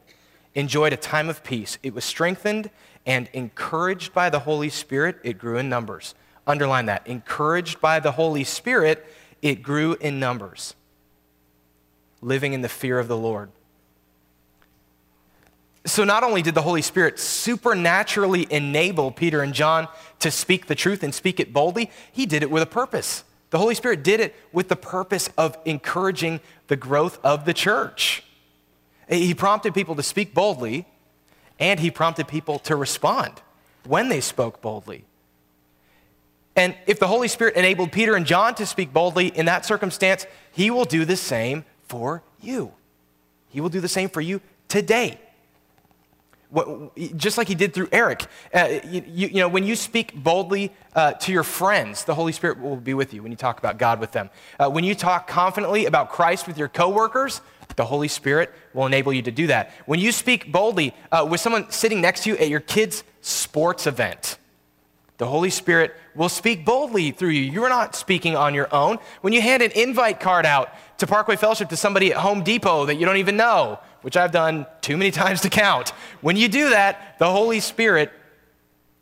enjoyed 0.54 0.92
a 0.92 0.96
time 0.96 1.28
of 1.28 1.44
peace. 1.44 1.78
It 1.82 1.94
was 1.94 2.04
strengthened 2.04 2.70
and 3.06 3.28
encouraged 3.32 4.12
by 4.12 4.30
the 4.30 4.40
Holy 4.40 4.68
Spirit, 4.68 5.18
it 5.22 5.38
grew 5.38 5.56
in 5.56 5.68
numbers. 5.68 6.14
Underline 6.48 6.86
that. 6.86 7.06
Encouraged 7.06 7.80
by 7.80 8.00
the 8.00 8.12
Holy 8.12 8.42
Spirit, 8.42 9.06
it 9.42 9.62
grew 9.62 9.94
in 10.00 10.18
numbers, 10.18 10.74
living 12.22 12.54
in 12.54 12.62
the 12.62 12.68
fear 12.68 12.98
of 12.98 13.06
the 13.06 13.16
Lord. 13.16 13.50
So, 15.84 16.04
not 16.04 16.24
only 16.24 16.42
did 16.42 16.54
the 16.54 16.62
Holy 16.62 16.82
Spirit 16.82 17.18
supernaturally 17.18 18.46
enable 18.50 19.10
Peter 19.10 19.42
and 19.42 19.54
John 19.54 19.88
to 20.18 20.30
speak 20.30 20.66
the 20.66 20.74
truth 20.74 21.02
and 21.02 21.14
speak 21.14 21.38
it 21.38 21.52
boldly, 21.52 21.90
he 22.12 22.26
did 22.26 22.42
it 22.42 22.50
with 22.50 22.62
a 22.62 22.66
purpose. 22.66 23.24
The 23.50 23.58
Holy 23.58 23.74
Spirit 23.74 24.02
did 24.02 24.20
it 24.20 24.34
with 24.52 24.68
the 24.68 24.76
purpose 24.76 25.30
of 25.38 25.56
encouraging 25.64 26.40
the 26.66 26.76
growth 26.76 27.18
of 27.24 27.44
the 27.44 27.54
church. 27.54 28.22
He 29.08 29.32
prompted 29.34 29.72
people 29.72 29.96
to 29.96 30.02
speak 30.02 30.34
boldly, 30.34 30.86
and 31.58 31.80
he 31.80 31.90
prompted 31.90 32.28
people 32.28 32.58
to 32.60 32.76
respond 32.76 33.40
when 33.84 34.10
they 34.10 34.20
spoke 34.20 34.60
boldly. 34.60 35.04
And 36.58 36.74
if 36.88 36.98
the 36.98 37.06
Holy 37.06 37.28
Spirit 37.28 37.54
enabled 37.54 37.92
Peter 37.92 38.16
and 38.16 38.26
John 38.26 38.52
to 38.56 38.66
speak 38.66 38.92
boldly 38.92 39.28
in 39.28 39.46
that 39.46 39.64
circumstance, 39.64 40.26
he 40.50 40.72
will 40.72 40.84
do 40.84 41.04
the 41.04 41.16
same 41.16 41.64
for 41.86 42.24
you. 42.40 42.72
He 43.48 43.60
will 43.60 43.68
do 43.68 43.80
the 43.80 43.88
same 43.88 44.08
for 44.08 44.20
you 44.20 44.40
today. 44.66 45.20
What, 46.50 46.96
just 47.16 47.38
like 47.38 47.46
he 47.46 47.54
did 47.54 47.74
through 47.74 47.90
Eric. 47.92 48.26
Uh, 48.52 48.80
you, 48.84 49.02
you, 49.06 49.34
know, 49.34 49.48
when 49.48 49.62
you 49.62 49.76
speak 49.76 50.12
boldly 50.16 50.72
uh, 50.96 51.12
to 51.12 51.30
your 51.30 51.44
friends, 51.44 52.04
the 52.04 52.14
Holy 52.16 52.32
Spirit 52.32 52.58
will 52.58 52.74
be 52.74 52.94
with 52.94 53.14
you 53.14 53.22
when 53.22 53.30
you 53.30 53.36
talk 53.36 53.58
about 53.58 53.78
God 53.78 54.00
with 54.00 54.10
them. 54.10 54.28
Uh, 54.58 54.68
when 54.68 54.82
you 54.82 54.96
talk 54.96 55.28
confidently 55.28 55.86
about 55.86 56.10
Christ 56.10 56.48
with 56.48 56.58
your 56.58 56.68
coworkers, 56.68 57.40
the 57.76 57.84
Holy 57.84 58.08
Spirit 58.08 58.52
will 58.74 58.86
enable 58.86 59.12
you 59.12 59.22
to 59.22 59.30
do 59.30 59.46
that. 59.46 59.70
When 59.86 60.00
you 60.00 60.10
speak 60.10 60.50
boldly 60.50 60.92
uh, 61.12 61.24
with 61.30 61.40
someone 61.40 61.70
sitting 61.70 62.00
next 62.00 62.24
to 62.24 62.30
you 62.30 62.36
at 62.38 62.48
your 62.48 62.60
kids' 62.60 63.04
sports 63.20 63.86
event. 63.86 64.38
The 65.18 65.26
Holy 65.26 65.50
Spirit 65.50 65.96
will 66.14 66.28
speak 66.28 66.64
boldly 66.64 67.10
through 67.10 67.30
you. 67.30 67.42
You're 67.42 67.68
not 67.68 67.96
speaking 67.96 68.36
on 68.36 68.54
your 68.54 68.72
own. 68.72 68.98
When 69.20 69.32
you 69.32 69.42
hand 69.42 69.64
an 69.64 69.72
invite 69.72 70.20
card 70.20 70.46
out 70.46 70.70
to 70.98 71.08
Parkway 71.08 71.34
Fellowship 71.34 71.68
to 71.70 71.76
somebody 71.76 72.12
at 72.12 72.18
Home 72.18 72.44
Depot 72.44 72.86
that 72.86 72.94
you 72.94 73.04
don't 73.04 73.16
even 73.16 73.36
know, 73.36 73.80
which 74.02 74.16
I've 74.16 74.30
done 74.30 74.64
too 74.80 74.96
many 74.96 75.10
times 75.22 75.40
to 75.40 75.50
count, 75.50 75.90
when 76.20 76.36
you 76.36 76.48
do 76.48 76.70
that, 76.70 77.18
the 77.18 77.30
Holy 77.30 77.58
Spirit 77.58 78.12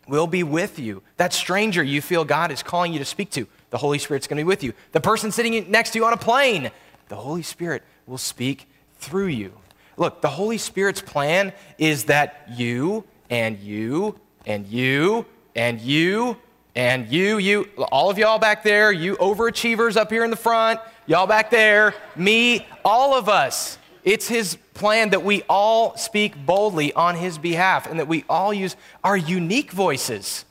will 0.08 0.26
be 0.26 0.42
with 0.42 0.78
you. 0.78 1.02
That 1.18 1.34
stranger 1.34 1.82
you 1.82 2.00
feel 2.00 2.24
God 2.24 2.50
is 2.50 2.62
calling 2.62 2.94
you 2.94 2.98
to 2.98 3.04
speak 3.04 3.30
to, 3.32 3.46
the 3.68 3.78
Holy 3.78 3.98
Spirit's 3.98 4.26
going 4.26 4.38
to 4.38 4.44
be 4.44 4.48
with 4.48 4.64
you. 4.64 4.72
The 4.92 5.00
person 5.00 5.30
sitting 5.30 5.70
next 5.70 5.90
to 5.90 5.98
you 5.98 6.06
on 6.06 6.14
a 6.14 6.18
plane, 6.18 6.70
the 7.08 7.16
Holy 7.16 7.42
Spirit 7.42 7.82
will 8.06 8.18
speak 8.18 8.68
through 8.98 9.26
you. 9.26 9.52
Look, 9.98 10.22
the 10.22 10.28
Holy 10.28 10.58
Spirit's 10.58 11.02
plan 11.02 11.52
is 11.76 12.04
that 12.04 12.46
you 12.54 13.04
and 13.28 13.58
you 13.58 14.18
and 14.46 14.66
you 14.66 15.26
and 15.56 15.80
you 15.80 16.36
and 16.76 17.08
you, 17.08 17.38
you, 17.38 17.70
all 17.90 18.10
of 18.10 18.18
y'all 18.18 18.38
back 18.38 18.62
there, 18.62 18.92
you 18.92 19.16
overachievers 19.16 19.96
up 19.96 20.10
here 20.10 20.24
in 20.24 20.30
the 20.30 20.36
front, 20.36 20.78
y'all 21.06 21.26
back 21.26 21.50
there, 21.50 21.94
me, 22.14 22.66
all 22.84 23.14
of 23.14 23.30
us. 23.30 23.78
It's 24.04 24.28
his 24.28 24.58
plan 24.74 25.10
that 25.10 25.24
we 25.24 25.42
all 25.48 25.96
speak 25.96 26.36
boldly 26.44 26.92
on 26.92 27.16
his 27.16 27.38
behalf 27.38 27.90
and 27.90 27.98
that 27.98 28.06
we 28.06 28.24
all 28.28 28.52
use 28.52 28.76
our 29.02 29.16
unique 29.16 29.72
voices 29.72 30.44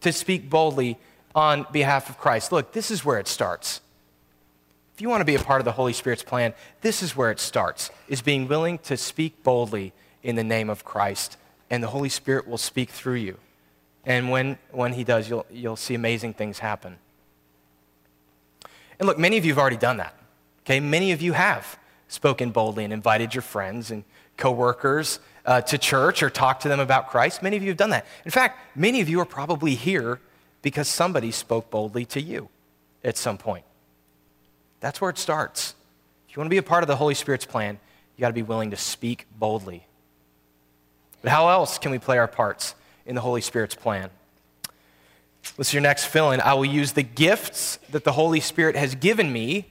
to 0.00 0.12
speak 0.12 0.48
boldly 0.48 0.96
on 1.34 1.66
behalf 1.72 2.08
of 2.08 2.16
Christ. 2.16 2.52
Look, 2.52 2.72
this 2.72 2.90
is 2.90 3.04
where 3.04 3.18
it 3.18 3.28
starts. 3.28 3.82
If 4.94 5.02
you 5.02 5.10
want 5.10 5.20
to 5.20 5.26
be 5.26 5.34
a 5.34 5.40
part 5.40 5.60
of 5.60 5.66
the 5.66 5.72
Holy 5.72 5.92
Spirit's 5.92 6.22
plan, 6.22 6.54
this 6.80 7.02
is 7.02 7.14
where 7.14 7.30
it 7.30 7.38
starts, 7.38 7.90
is 8.08 8.22
being 8.22 8.48
willing 8.48 8.78
to 8.78 8.96
speak 8.96 9.42
boldly 9.42 9.92
in 10.22 10.36
the 10.36 10.44
name 10.44 10.70
of 10.70 10.86
Christ, 10.86 11.36
and 11.68 11.82
the 11.82 11.88
Holy 11.88 12.08
Spirit 12.08 12.48
will 12.48 12.56
speak 12.56 12.88
through 12.88 13.16
you. 13.16 13.36
And 14.06 14.30
when, 14.30 14.56
when 14.70 14.92
he 14.92 15.02
does, 15.02 15.28
you'll, 15.28 15.44
you'll 15.50 15.76
see 15.76 15.94
amazing 15.94 16.34
things 16.34 16.60
happen. 16.60 16.96
And 18.98 19.06
look, 19.06 19.18
many 19.18 19.36
of 19.36 19.44
you 19.44 19.50
have 19.50 19.58
already 19.58 19.76
done 19.76 19.98
that. 19.98 20.14
Okay, 20.64 20.80
many 20.80 21.12
of 21.12 21.20
you 21.20 21.32
have 21.32 21.78
spoken 22.08 22.52
boldly 22.52 22.84
and 22.84 22.92
invited 22.92 23.34
your 23.34 23.42
friends 23.42 23.90
and 23.90 24.04
coworkers 24.36 25.18
uh, 25.44 25.60
to 25.62 25.76
church 25.76 26.22
or 26.22 26.30
talked 26.30 26.62
to 26.62 26.68
them 26.68 26.80
about 26.80 27.08
Christ. 27.08 27.42
Many 27.42 27.56
of 27.56 27.62
you 27.62 27.68
have 27.68 27.76
done 27.76 27.90
that. 27.90 28.06
In 28.24 28.30
fact, 28.30 28.76
many 28.76 29.00
of 29.00 29.08
you 29.08 29.20
are 29.20 29.26
probably 29.26 29.74
here 29.74 30.20
because 30.62 30.88
somebody 30.88 31.30
spoke 31.30 31.68
boldly 31.68 32.04
to 32.06 32.20
you 32.20 32.48
at 33.04 33.16
some 33.16 33.38
point. 33.38 33.64
That's 34.80 35.00
where 35.00 35.10
it 35.10 35.18
starts. 35.18 35.74
If 36.28 36.36
you 36.36 36.40
want 36.40 36.46
to 36.46 36.54
be 36.54 36.58
a 36.58 36.62
part 36.62 36.84
of 36.84 36.88
the 36.88 36.96
Holy 36.96 37.14
Spirit's 37.14 37.44
plan, 37.44 37.78
you 38.16 38.20
got 38.20 38.28
to 38.28 38.34
be 38.34 38.42
willing 38.42 38.70
to 38.70 38.76
speak 38.76 39.26
boldly. 39.38 39.86
But 41.22 41.32
how 41.32 41.48
else 41.48 41.78
can 41.78 41.90
we 41.90 41.98
play 41.98 42.18
our 42.18 42.28
parts 42.28 42.74
in 43.06 43.14
the 43.14 43.20
Holy 43.20 43.40
Spirit's 43.40 43.74
plan? 43.74 44.10
What's 45.54 45.72
your 45.72 45.82
next 45.82 46.06
fill 46.06 46.32
in? 46.32 46.40
I 46.40 46.54
will 46.54 46.64
use 46.64 46.92
the 46.92 47.02
gifts 47.02 47.78
that 47.90 48.04
the 48.04 48.12
Holy 48.12 48.40
Spirit 48.40 48.76
has 48.76 48.94
given 48.94 49.32
me 49.32 49.66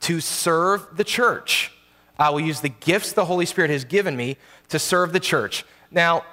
to 0.00 0.20
serve 0.20 0.86
the 0.96 1.04
church. 1.04 1.72
I 2.18 2.30
will 2.30 2.40
use 2.40 2.60
the 2.60 2.68
gifts 2.68 3.12
the 3.12 3.24
Holy 3.24 3.46
Spirit 3.46 3.70
has 3.70 3.84
given 3.84 4.16
me 4.16 4.36
to 4.68 4.78
serve 4.78 5.12
the 5.12 5.20
church. 5.20 5.64
Now, 5.90 6.24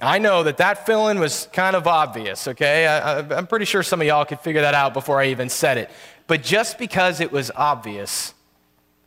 I 0.00 0.18
know 0.18 0.42
that 0.42 0.58
that 0.58 0.84
fill 0.84 1.08
in 1.08 1.18
was 1.18 1.48
kind 1.52 1.74
of 1.74 1.86
obvious, 1.86 2.46
okay? 2.48 2.86
I, 2.86 3.20
am 3.20 3.46
pretty 3.46 3.64
sure 3.64 3.82
some 3.82 4.00
of 4.00 4.06
y'all 4.06 4.26
could 4.26 4.40
figure 4.40 4.60
that 4.60 4.74
out 4.74 4.92
before 4.92 5.20
I 5.20 5.28
even 5.28 5.48
said 5.48 5.78
it. 5.78 5.90
But 6.26 6.42
just 6.42 6.78
because 6.78 7.20
it 7.20 7.32
was 7.32 7.50
obvious 7.56 8.34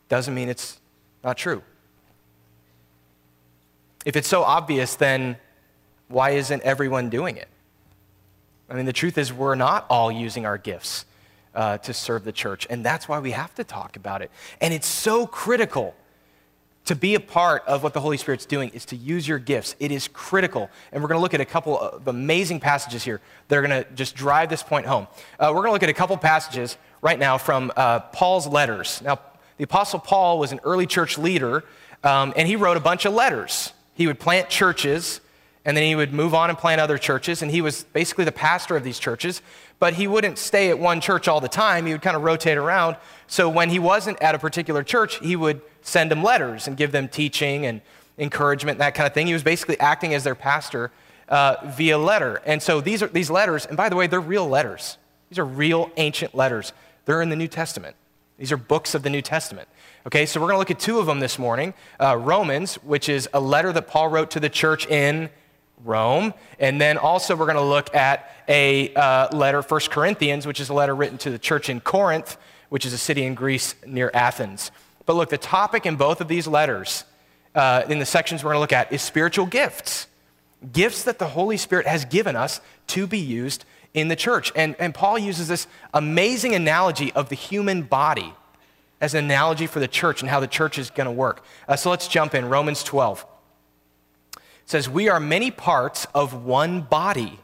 doesn't 0.08 0.34
mean 0.34 0.48
it's 0.48 0.80
not 1.22 1.36
true. 1.36 1.62
If 4.04 4.16
it's 4.16 4.28
so 4.28 4.42
obvious, 4.42 4.96
then 4.96 5.36
why 6.10 6.30
isn't 6.30 6.62
everyone 6.62 7.08
doing 7.08 7.36
it? 7.36 7.48
I 8.68 8.74
mean, 8.74 8.84
the 8.84 8.92
truth 8.92 9.16
is, 9.16 9.32
we're 9.32 9.54
not 9.54 9.86
all 9.88 10.12
using 10.12 10.44
our 10.44 10.58
gifts 10.58 11.04
uh, 11.54 11.78
to 11.78 11.94
serve 11.94 12.24
the 12.24 12.32
church, 12.32 12.66
and 12.68 12.84
that's 12.84 13.08
why 13.08 13.18
we 13.18 13.30
have 13.30 13.54
to 13.54 13.64
talk 13.64 13.96
about 13.96 14.22
it. 14.22 14.30
And 14.60 14.74
it's 14.74 14.86
so 14.86 15.26
critical 15.26 15.94
to 16.86 16.96
be 16.96 17.14
a 17.14 17.20
part 17.20 17.62
of 17.66 17.82
what 17.82 17.94
the 17.94 18.00
Holy 18.00 18.16
Spirit's 18.16 18.46
doing 18.46 18.70
is 18.70 18.84
to 18.86 18.96
use 18.96 19.28
your 19.28 19.38
gifts. 19.38 19.76
It 19.78 19.92
is 19.92 20.08
critical. 20.08 20.70
And 20.90 21.02
we're 21.02 21.08
going 21.08 21.18
to 21.18 21.22
look 21.22 21.34
at 21.34 21.40
a 21.40 21.44
couple 21.44 21.78
of 21.78 22.08
amazing 22.08 22.58
passages 22.58 23.04
here 23.04 23.20
that 23.48 23.56
are 23.56 23.62
going 23.62 23.84
to 23.84 23.90
just 23.92 24.16
drive 24.16 24.48
this 24.48 24.62
point 24.62 24.86
home. 24.86 25.06
Uh, 25.38 25.52
we're 25.54 25.62
going 25.62 25.68
to 25.68 25.72
look 25.72 25.82
at 25.82 25.88
a 25.88 25.94
couple 25.94 26.16
passages 26.16 26.78
right 27.02 27.18
now 27.18 27.38
from 27.38 27.70
uh, 27.76 28.00
Paul's 28.00 28.46
letters. 28.46 29.02
Now, 29.04 29.20
the 29.58 29.64
Apostle 29.64 30.00
Paul 30.00 30.38
was 30.38 30.52
an 30.52 30.60
early 30.64 30.86
church 30.86 31.18
leader, 31.18 31.64
um, 32.02 32.32
and 32.34 32.48
he 32.48 32.56
wrote 32.56 32.76
a 32.76 32.80
bunch 32.80 33.04
of 33.04 33.12
letters. 33.12 33.72
He 33.94 34.06
would 34.06 34.18
plant 34.18 34.48
churches, 34.48 35.20
and 35.64 35.76
then 35.76 35.84
he 35.84 35.94
would 35.94 36.12
move 36.12 36.34
on 36.34 36.48
and 36.48 36.58
plant 36.58 36.80
other 36.80 36.98
churches, 36.98 37.42
and 37.42 37.50
he 37.50 37.60
was 37.60 37.84
basically 37.84 38.24
the 38.24 38.32
pastor 38.32 38.76
of 38.76 38.84
these 38.84 38.98
churches. 38.98 39.42
But 39.78 39.94
he 39.94 40.06
wouldn't 40.06 40.38
stay 40.38 40.68
at 40.70 40.78
one 40.78 41.00
church 41.00 41.28
all 41.28 41.40
the 41.40 41.48
time, 41.48 41.86
he 41.86 41.92
would 41.92 42.02
kind 42.02 42.16
of 42.16 42.22
rotate 42.22 42.58
around. 42.58 42.96
So 43.26 43.48
when 43.48 43.70
he 43.70 43.78
wasn't 43.78 44.20
at 44.22 44.34
a 44.34 44.38
particular 44.38 44.82
church, 44.82 45.18
he 45.18 45.36
would 45.36 45.60
send 45.82 46.10
them 46.10 46.22
letters 46.22 46.66
and 46.66 46.76
give 46.76 46.92
them 46.92 47.08
teaching 47.08 47.66
and 47.66 47.80
encouragement 48.18 48.76
and 48.76 48.80
that 48.80 48.94
kind 48.94 49.06
of 49.06 49.14
thing. 49.14 49.26
He 49.26 49.32
was 49.32 49.42
basically 49.42 49.78
acting 49.80 50.14
as 50.14 50.24
their 50.24 50.34
pastor 50.34 50.90
uh, 51.28 51.56
via 51.64 51.96
letter. 51.96 52.42
And 52.44 52.62
so 52.62 52.80
these, 52.80 53.02
are, 53.02 53.06
these 53.06 53.30
letters, 53.30 53.66
and 53.66 53.76
by 53.76 53.88
the 53.88 53.96
way, 53.96 54.06
they're 54.06 54.20
real 54.20 54.48
letters. 54.48 54.98
These 55.28 55.38
are 55.38 55.44
real 55.44 55.90
ancient 55.96 56.34
letters. 56.34 56.72
They're 57.04 57.22
in 57.22 57.30
the 57.30 57.36
New 57.36 57.48
Testament. 57.48 57.96
These 58.38 58.52
are 58.52 58.56
books 58.56 58.94
of 58.94 59.02
the 59.02 59.10
New 59.10 59.22
Testament. 59.22 59.68
Okay, 60.06 60.26
so 60.26 60.40
we're 60.40 60.46
going 60.46 60.54
to 60.54 60.58
look 60.58 60.70
at 60.70 60.80
two 60.80 60.98
of 60.98 61.06
them 61.06 61.20
this 61.20 61.38
morning 61.38 61.74
uh, 62.00 62.16
Romans, 62.16 62.76
which 62.76 63.08
is 63.08 63.28
a 63.34 63.40
letter 63.40 63.72
that 63.72 63.86
Paul 63.86 64.08
wrote 64.08 64.30
to 64.32 64.40
the 64.40 64.48
church 64.48 64.86
in 64.86 65.30
Rome. 65.84 66.34
And 66.58 66.80
then 66.80 66.98
also 66.98 67.36
we're 67.36 67.46
going 67.46 67.56
to 67.56 67.62
look 67.62 67.94
at 67.94 68.34
a 68.48 68.92
uh, 68.94 69.36
letter, 69.36 69.62
1 69.62 69.80
Corinthians, 69.90 70.46
which 70.46 70.60
is 70.60 70.68
a 70.68 70.74
letter 70.74 70.94
written 70.94 71.18
to 71.18 71.30
the 71.30 71.38
church 71.38 71.68
in 71.68 71.80
Corinth, 71.80 72.36
which 72.68 72.84
is 72.84 72.92
a 72.92 72.98
city 72.98 73.24
in 73.24 73.34
Greece 73.34 73.74
near 73.86 74.10
Athens. 74.14 74.70
But 75.06 75.14
look, 75.16 75.30
the 75.30 75.38
topic 75.38 75.86
in 75.86 75.96
both 75.96 76.20
of 76.20 76.28
these 76.28 76.46
letters, 76.46 77.04
uh, 77.54 77.84
in 77.88 77.98
the 77.98 78.06
sections 78.06 78.42
we're 78.44 78.50
going 78.50 78.56
to 78.56 78.60
look 78.60 78.72
at, 78.72 78.92
is 78.92 79.02
spiritual 79.02 79.46
gifts. 79.46 80.06
Gifts 80.72 81.04
that 81.04 81.18
the 81.18 81.28
Holy 81.28 81.56
Spirit 81.56 81.86
has 81.86 82.04
given 82.04 82.36
us 82.36 82.60
to 82.88 83.06
be 83.06 83.18
used 83.18 83.64
in 83.94 84.08
the 84.08 84.16
church. 84.16 84.52
And, 84.54 84.76
and 84.78 84.94
Paul 84.94 85.18
uses 85.18 85.48
this 85.48 85.66
amazing 85.94 86.54
analogy 86.54 87.12
of 87.12 87.28
the 87.28 87.34
human 87.34 87.82
body 87.82 88.34
as 89.00 89.14
an 89.14 89.24
analogy 89.24 89.66
for 89.66 89.80
the 89.80 89.88
church 89.88 90.20
and 90.20 90.30
how 90.30 90.40
the 90.40 90.46
church 90.46 90.78
is 90.78 90.90
going 90.90 91.06
to 91.06 91.12
work. 91.12 91.42
Uh, 91.66 91.74
so 91.74 91.88
let's 91.90 92.06
jump 92.06 92.34
in. 92.34 92.48
Romans 92.48 92.84
12 92.84 93.24
it 93.24 93.39
says, 94.70 94.88
We 94.88 95.08
are 95.08 95.20
many 95.20 95.50
parts 95.50 96.06
of 96.14 96.44
one 96.44 96.82
body, 96.82 97.40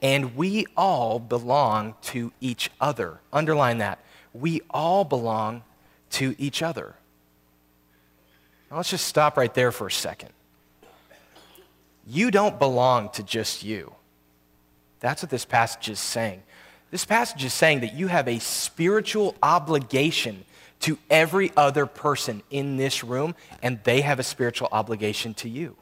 and 0.00 0.36
we 0.36 0.66
all 0.76 1.18
belong 1.18 1.94
to 2.02 2.32
each 2.40 2.70
other. 2.80 3.20
Underline 3.32 3.78
that. 3.78 3.98
We 4.32 4.62
all 4.70 5.04
belong 5.04 5.62
to 6.10 6.34
each 6.38 6.62
other. 6.62 6.94
Now 8.70 8.76
let's 8.76 8.90
just 8.90 9.06
stop 9.06 9.36
right 9.36 9.52
there 9.52 9.72
for 9.72 9.88
a 9.88 9.92
second. 9.92 10.30
You 12.06 12.30
don't 12.30 12.58
belong 12.58 13.10
to 13.10 13.22
just 13.22 13.64
you. 13.64 13.92
That's 15.00 15.22
what 15.22 15.30
this 15.30 15.44
passage 15.44 15.88
is 15.88 15.98
saying. 15.98 16.42
This 16.90 17.04
passage 17.04 17.44
is 17.44 17.52
saying 17.52 17.80
that 17.80 17.94
you 17.94 18.06
have 18.06 18.28
a 18.28 18.38
spiritual 18.38 19.34
obligation 19.42 20.44
to 20.80 20.98
every 21.10 21.52
other 21.56 21.86
person 21.86 22.42
in 22.50 22.76
this 22.76 23.04
room, 23.04 23.34
and 23.62 23.80
they 23.84 24.00
have 24.00 24.18
a 24.18 24.22
spiritual 24.22 24.68
obligation 24.72 25.34
to 25.34 25.48
you. 25.48 25.76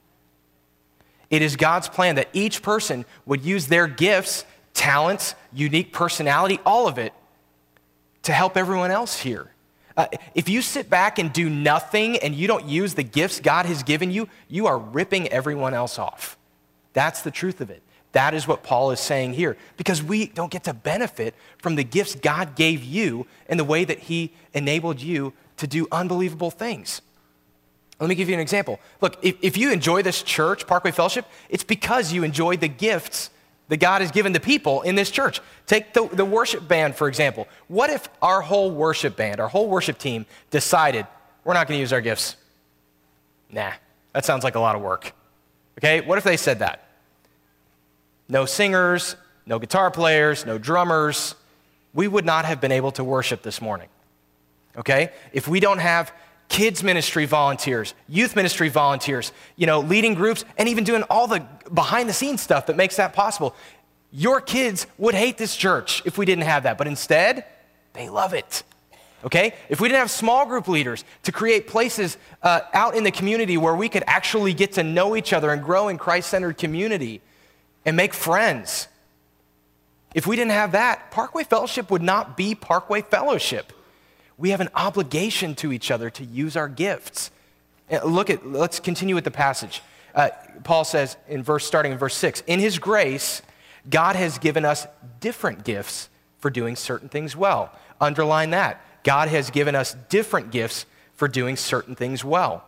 It 1.30 1.42
is 1.42 1.56
God's 1.56 1.88
plan 1.88 2.14
that 2.14 2.28
each 2.32 2.62
person 2.62 3.04
would 3.26 3.44
use 3.44 3.66
their 3.66 3.86
gifts, 3.86 4.44
talents, 4.74 5.34
unique 5.52 5.92
personality, 5.92 6.58
all 6.64 6.88
of 6.88 6.98
it, 6.98 7.12
to 8.22 8.32
help 8.32 8.56
everyone 8.56 8.90
else 8.90 9.18
here. 9.18 9.50
Uh, 9.96 10.06
if 10.34 10.48
you 10.48 10.62
sit 10.62 10.88
back 10.88 11.18
and 11.18 11.32
do 11.32 11.50
nothing 11.50 12.18
and 12.18 12.34
you 12.34 12.46
don't 12.46 12.66
use 12.66 12.94
the 12.94 13.02
gifts 13.02 13.40
God 13.40 13.66
has 13.66 13.82
given 13.82 14.10
you, 14.10 14.28
you 14.48 14.66
are 14.68 14.78
ripping 14.78 15.28
everyone 15.28 15.74
else 15.74 15.98
off. 15.98 16.38
That's 16.92 17.22
the 17.22 17.30
truth 17.30 17.60
of 17.60 17.70
it. 17.70 17.82
That 18.12 18.32
is 18.32 18.48
what 18.48 18.62
Paul 18.62 18.92
is 18.92 19.00
saying 19.00 19.34
here. 19.34 19.56
Because 19.76 20.02
we 20.02 20.26
don't 20.26 20.50
get 20.50 20.64
to 20.64 20.72
benefit 20.72 21.34
from 21.58 21.74
the 21.74 21.84
gifts 21.84 22.14
God 22.14 22.54
gave 22.54 22.82
you 22.82 23.26
and 23.48 23.58
the 23.58 23.64
way 23.64 23.84
that 23.84 23.98
He 23.98 24.32
enabled 24.54 25.00
you 25.00 25.32
to 25.58 25.66
do 25.66 25.88
unbelievable 25.90 26.50
things. 26.50 27.02
Let 28.00 28.08
me 28.08 28.14
give 28.14 28.28
you 28.28 28.34
an 28.34 28.40
example. 28.40 28.78
Look, 29.00 29.16
if, 29.22 29.36
if 29.42 29.56
you 29.56 29.72
enjoy 29.72 30.02
this 30.02 30.22
church, 30.22 30.66
Parkway 30.66 30.92
Fellowship, 30.92 31.26
it's 31.48 31.64
because 31.64 32.12
you 32.12 32.22
enjoy 32.22 32.56
the 32.56 32.68
gifts 32.68 33.30
that 33.68 33.78
God 33.78 34.00
has 34.00 34.10
given 34.10 34.32
the 34.32 34.40
people 34.40 34.82
in 34.82 34.94
this 34.94 35.10
church. 35.10 35.40
Take 35.66 35.92
the, 35.92 36.08
the 36.08 36.24
worship 36.24 36.66
band, 36.68 36.94
for 36.94 37.08
example. 37.08 37.48
What 37.66 37.90
if 37.90 38.08
our 38.22 38.40
whole 38.40 38.70
worship 38.70 39.16
band, 39.16 39.40
our 39.40 39.48
whole 39.48 39.68
worship 39.68 39.98
team 39.98 40.26
decided 40.50 41.06
we're 41.44 41.54
not 41.54 41.66
going 41.66 41.76
to 41.76 41.80
use 41.80 41.92
our 41.92 42.00
gifts? 42.00 42.36
Nah, 43.50 43.72
that 44.12 44.24
sounds 44.24 44.44
like 44.44 44.54
a 44.54 44.60
lot 44.60 44.76
of 44.76 44.82
work. 44.82 45.12
Okay, 45.78 46.00
what 46.00 46.18
if 46.18 46.24
they 46.24 46.36
said 46.36 46.60
that? 46.60 46.88
no 48.28 48.44
singers, 48.44 49.16
no 49.46 49.58
guitar 49.58 49.90
players, 49.90 50.44
no 50.44 50.58
drummers, 50.58 51.34
we 51.94 52.06
would 52.06 52.24
not 52.24 52.44
have 52.44 52.60
been 52.60 52.72
able 52.72 52.92
to 52.92 53.02
worship 53.02 53.42
this 53.42 53.60
morning. 53.60 53.88
Okay? 54.76 55.10
If 55.32 55.48
we 55.48 55.60
don't 55.60 55.78
have 55.78 56.12
kids 56.48 56.82
ministry 56.82 57.26
volunteers, 57.26 57.94
youth 58.08 58.34
ministry 58.34 58.68
volunteers, 58.68 59.32
you 59.56 59.66
know, 59.66 59.80
leading 59.80 60.14
groups, 60.14 60.44
and 60.56 60.68
even 60.68 60.84
doing 60.84 61.02
all 61.04 61.26
the 61.26 61.46
behind 61.72 62.08
the 62.08 62.12
scenes 62.12 62.40
stuff 62.40 62.66
that 62.66 62.76
makes 62.76 62.96
that 62.96 63.12
possible. 63.12 63.54
Your 64.10 64.40
kids 64.40 64.86
would 64.96 65.14
hate 65.14 65.36
this 65.36 65.54
church 65.54 66.02
if 66.06 66.16
we 66.16 66.24
didn't 66.24 66.44
have 66.44 66.62
that, 66.62 66.78
but 66.78 66.86
instead, 66.86 67.44
they 67.92 68.08
love 68.08 68.32
it. 68.32 68.62
Okay? 69.24 69.54
If 69.68 69.80
we 69.80 69.88
didn't 69.88 70.00
have 70.00 70.10
small 70.10 70.46
group 70.46 70.68
leaders 70.68 71.04
to 71.24 71.32
create 71.32 71.66
places 71.66 72.16
uh, 72.42 72.60
out 72.72 72.94
in 72.94 73.04
the 73.04 73.10
community 73.10 73.56
where 73.56 73.74
we 73.74 73.88
could 73.88 74.04
actually 74.06 74.54
get 74.54 74.72
to 74.72 74.82
know 74.82 75.16
each 75.16 75.32
other 75.32 75.50
and 75.50 75.62
grow 75.62 75.88
in 75.88 75.98
Christ 75.98 76.30
centered 76.30 76.56
community 76.56 77.20
and 77.84 77.96
make 77.96 78.14
friends, 78.14 78.88
if 80.14 80.26
we 80.26 80.36
didn't 80.36 80.52
have 80.52 80.72
that, 80.72 81.10
Parkway 81.10 81.44
Fellowship 81.44 81.90
would 81.90 82.02
not 82.02 82.36
be 82.36 82.54
Parkway 82.54 83.02
Fellowship. 83.02 83.72
We 84.38 84.50
have 84.50 84.60
an 84.60 84.70
obligation 84.74 85.54
to 85.56 85.72
each 85.72 85.90
other 85.90 86.10
to 86.10 86.24
use 86.24 86.56
our 86.56 86.68
gifts. 86.68 87.30
Look 88.04 88.30
at, 88.30 88.46
let's 88.46 88.80
continue 88.80 89.14
with 89.14 89.24
the 89.24 89.30
passage. 89.30 89.82
Uh, 90.14 90.30
Paul 90.64 90.84
says 90.84 91.16
in 91.28 91.42
verse, 91.42 91.66
starting 91.66 91.92
in 91.92 91.98
verse 91.98 92.14
6, 92.14 92.42
in 92.46 92.60
his 92.60 92.78
grace, 92.78 93.42
God 93.90 94.16
has 94.16 94.38
given 94.38 94.64
us 94.64 94.86
different 95.20 95.64
gifts 95.64 96.08
for 96.38 96.50
doing 96.50 96.76
certain 96.76 97.08
things 97.08 97.36
well. 97.36 97.72
Underline 98.00 98.50
that. 98.50 98.84
God 99.02 99.28
has 99.28 99.50
given 99.50 99.74
us 99.74 99.96
different 100.08 100.50
gifts 100.50 100.86
for 101.14 101.28
doing 101.28 101.56
certain 101.56 101.94
things 101.94 102.24
well. 102.24 102.64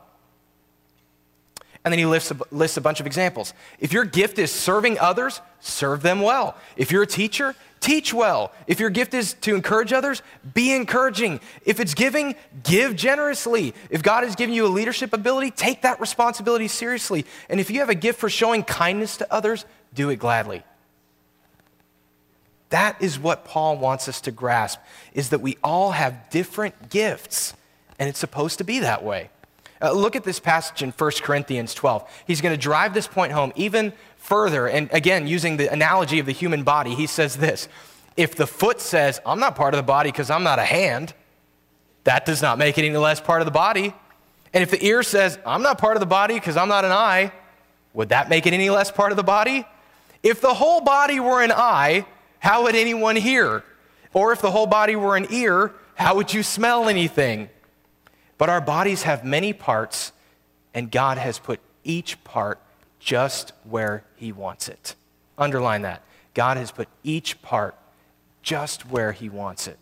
And 1.84 1.92
then 1.92 1.98
he 1.98 2.06
lists 2.06 2.30
a, 2.30 2.36
lists 2.50 2.76
a 2.76 2.80
bunch 2.80 3.00
of 3.00 3.06
examples. 3.06 3.54
If 3.78 3.92
your 3.92 4.04
gift 4.04 4.38
is 4.38 4.52
serving 4.52 4.98
others, 4.98 5.40
serve 5.60 6.02
them 6.02 6.20
well. 6.20 6.56
If 6.76 6.92
you're 6.92 7.02
a 7.02 7.06
teacher, 7.06 7.54
teach 7.80 8.12
well. 8.12 8.52
If 8.66 8.80
your 8.80 8.90
gift 8.90 9.14
is 9.14 9.34
to 9.42 9.54
encourage 9.54 9.92
others, 9.92 10.22
be 10.52 10.72
encouraging. 10.74 11.40
If 11.64 11.80
it's 11.80 11.94
giving, 11.94 12.34
give 12.62 12.96
generously. 12.96 13.74
If 13.88 14.02
God 14.02 14.24
has 14.24 14.36
given 14.36 14.54
you 14.54 14.66
a 14.66 14.68
leadership 14.68 15.14
ability, 15.14 15.52
take 15.52 15.82
that 15.82 16.00
responsibility 16.00 16.68
seriously. 16.68 17.24
And 17.48 17.58
if 17.58 17.70
you 17.70 17.80
have 17.80 17.88
a 17.88 17.94
gift 17.94 18.20
for 18.20 18.28
showing 18.28 18.62
kindness 18.62 19.16
to 19.18 19.32
others, 19.32 19.64
do 19.94 20.10
it 20.10 20.16
gladly. 20.16 20.62
That 22.68 23.02
is 23.02 23.18
what 23.18 23.44
Paul 23.44 23.78
wants 23.78 24.08
us 24.08 24.20
to 24.22 24.30
grasp 24.30 24.78
is 25.12 25.30
that 25.30 25.40
we 25.40 25.56
all 25.64 25.90
have 25.90 26.30
different 26.30 26.88
gifts 26.88 27.54
and 27.98 28.08
it's 28.08 28.18
supposed 28.18 28.58
to 28.58 28.64
be 28.64 28.78
that 28.80 29.02
way. 29.02 29.30
Uh, 29.82 29.92
look 29.92 30.14
at 30.14 30.24
this 30.24 30.38
passage 30.38 30.82
in 30.82 30.90
1 30.90 31.10
Corinthians 31.22 31.72
12. 31.74 32.08
He's 32.26 32.40
going 32.40 32.54
to 32.54 32.60
drive 32.60 32.92
this 32.92 33.06
point 33.06 33.32
home 33.32 33.52
even 33.56 33.92
further. 34.16 34.66
And 34.66 34.90
again, 34.92 35.26
using 35.26 35.56
the 35.56 35.72
analogy 35.72 36.18
of 36.18 36.26
the 36.26 36.32
human 36.32 36.62
body, 36.62 36.94
he 36.94 37.06
says 37.06 37.36
this 37.36 37.68
If 38.16 38.36
the 38.36 38.46
foot 38.46 38.80
says, 38.80 39.20
I'm 39.24 39.40
not 39.40 39.56
part 39.56 39.74
of 39.74 39.78
the 39.78 39.84
body 39.86 40.10
because 40.10 40.30
I'm 40.30 40.42
not 40.42 40.58
a 40.58 40.64
hand, 40.64 41.14
that 42.04 42.26
does 42.26 42.42
not 42.42 42.58
make 42.58 42.76
it 42.76 42.84
any 42.84 42.96
less 42.96 43.20
part 43.20 43.40
of 43.40 43.46
the 43.46 43.52
body. 43.52 43.94
And 44.52 44.62
if 44.62 44.70
the 44.70 44.84
ear 44.84 45.02
says, 45.02 45.38
I'm 45.46 45.62
not 45.62 45.78
part 45.78 45.96
of 45.96 46.00
the 46.00 46.06
body 46.06 46.34
because 46.34 46.56
I'm 46.56 46.68
not 46.68 46.84
an 46.84 46.92
eye, 46.92 47.32
would 47.94 48.10
that 48.10 48.28
make 48.28 48.46
it 48.46 48.52
any 48.52 48.70
less 48.70 48.90
part 48.90 49.12
of 49.12 49.16
the 49.16 49.22
body? 49.22 49.64
If 50.22 50.40
the 50.40 50.52
whole 50.54 50.80
body 50.80 51.20
were 51.20 51.42
an 51.42 51.52
eye, 51.52 52.04
how 52.38 52.64
would 52.64 52.74
anyone 52.74 53.16
hear? 53.16 53.64
Or 54.12 54.32
if 54.32 54.42
the 54.42 54.50
whole 54.50 54.66
body 54.66 54.96
were 54.96 55.16
an 55.16 55.26
ear, 55.30 55.72
how 55.94 56.16
would 56.16 56.34
you 56.34 56.42
smell 56.42 56.88
anything? 56.88 57.48
But 58.40 58.48
our 58.48 58.62
bodies 58.62 59.02
have 59.02 59.22
many 59.22 59.52
parts, 59.52 60.12
and 60.72 60.90
God 60.90 61.18
has 61.18 61.38
put 61.38 61.60
each 61.84 62.24
part 62.24 62.58
just 62.98 63.52
where 63.68 64.02
He 64.16 64.32
wants 64.32 64.66
it. 64.66 64.94
Underline 65.36 65.82
that. 65.82 66.02
God 66.32 66.56
has 66.56 66.70
put 66.70 66.88
each 67.02 67.42
part 67.42 67.74
just 68.42 68.88
where 68.88 69.12
He 69.12 69.28
wants 69.28 69.68
it. 69.68 69.78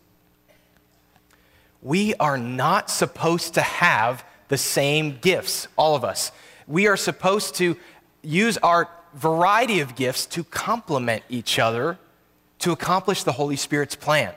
We 1.81 2.15
are 2.15 2.37
not 2.37 2.89
supposed 2.89 3.53
to 3.53 3.61
have 3.61 4.25
the 4.49 4.57
same 4.57 5.19
gifts, 5.21 5.69
all 5.77 5.95
of 5.95 6.03
us. 6.03 6.33
We 6.67 6.87
are 6.87 6.97
supposed 6.97 7.55
to 7.55 7.77
use 8.21 8.57
our 8.57 8.89
variety 9.13 9.79
of 9.79 9.95
gifts 9.95 10.25
to 10.25 10.43
complement 10.43 11.23
each 11.29 11.59
other 11.59 11.97
to 12.59 12.73
accomplish 12.73 13.23
the 13.23 13.31
Holy 13.31 13.55
Spirit's 13.55 13.95
plan. 13.95 14.33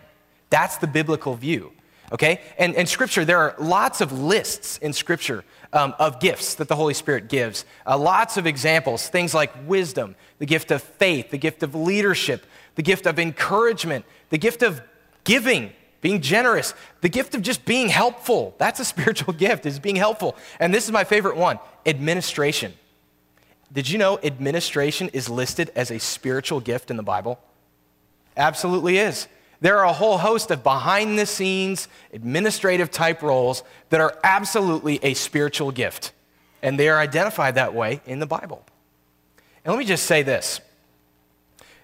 That's 0.49 0.77
the 0.77 0.87
biblical 0.87 1.35
view 1.35 1.73
okay? 2.13 2.41
And 2.59 2.75
in 2.75 2.87
Scripture, 2.87 3.25
there 3.25 3.39
are 3.39 3.55
lots 3.59 4.01
of 4.01 4.13
lists 4.13 4.79
in 4.79 4.93
Scripture 4.93 5.45
um, 5.73 5.95
of 5.99 6.21
gifts 6.21 6.55
that 6.57 6.69
the 6.69 6.77
Holy 6.77 6.95
Spirit 6.95 7.29
gives. 7.29 7.65
Uh, 7.87 7.99
lots 7.99 8.37
of 8.37 8.47
examples, 8.47 9.09
things 9.09 9.35
like 9.35 9.53
wisdom, 9.67 10.15
the 10.39 10.47
gift 10.47 10.71
of 10.71 10.83
faith, 10.83 11.31
the 11.31 11.39
gift 11.39 11.63
of 11.63 11.75
leadership, 11.75 12.47
the 12.75 12.83
gift 12.83 13.07
of 13.07 13.19
encouragement, 13.19 14.05
the 14.31 14.39
gift 14.39 14.63
of 14.63 14.83
giving, 15.25 15.73
being 16.01 16.21
generous, 16.21 16.75
the 17.01 17.09
gift 17.09 17.35
of 17.35 17.43
just 17.43 17.65
being 17.65 17.89
helpful. 17.89 18.55
That's 18.59 18.81
a 18.81 18.85
spiritual 18.95 19.33
gift, 19.33 19.67
is 19.67 19.79
being 19.79 19.97
helpful. 19.97 20.37
And 20.61 20.73
this 20.73 20.85
is 20.85 20.93
my 20.93 21.05
favorite 21.05 21.37
one 21.37 21.59
administration. 21.87 22.75
Did 23.73 23.89
you 23.89 23.97
know 23.97 24.19
administration 24.23 25.09
is 25.15 25.31
listed 25.31 25.73
as 25.75 25.91
a 25.91 25.99
spiritual 25.99 26.61
gift 26.61 26.91
in 26.91 26.99
the 26.99 27.03
Bible? 27.03 27.41
Absolutely 28.37 28.99
is. 28.99 29.29
There 29.63 29.79
are 29.79 29.85
a 29.85 29.93
whole 29.93 30.19
host 30.19 30.51
of 30.51 30.65
behind 30.65 31.17
the 31.17 31.25
scenes 31.25 31.87
administrative 32.13 32.91
type 32.91 33.23
roles 33.23 33.63
that 33.91 34.01
are 34.01 34.19
absolutely 34.25 34.99
a 35.05 35.15
spiritual 35.15 35.71
gift. 35.71 36.13
And 36.63 36.79
they 36.81 36.89
are 36.89 36.99
identified 36.99 37.55
that 37.55 37.73
way 37.73 38.01
in 38.05 38.19
the 38.19 38.27
Bible. 38.27 38.65
And 39.65 39.73
let 39.73 39.79
me 39.79 39.85
just 39.85 40.05
say 40.05 40.25
this 40.25 40.61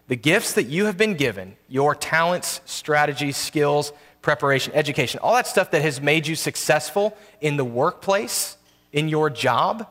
the 0.08 0.16
gifts 0.16 0.54
that 0.54 0.64
you 0.64 0.86
have 0.86 0.96
been 0.96 1.14
given, 1.14 1.56
your 1.68 1.94
talents, 1.94 2.60
strategies, 2.64 3.36
skills, 3.36 3.92
preparation, 4.22 4.72
education, 4.74 5.20
all 5.22 5.34
that 5.34 5.46
stuff 5.46 5.70
that 5.70 5.82
has 5.82 6.00
made 6.00 6.26
you 6.26 6.34
successful 6.34 7.16
in 7.40 7.56
the 7.56 7.64
workplace, 7.64 8.56
in 8.92 9.08
your 9.08 9.30
job, 9.30 9.86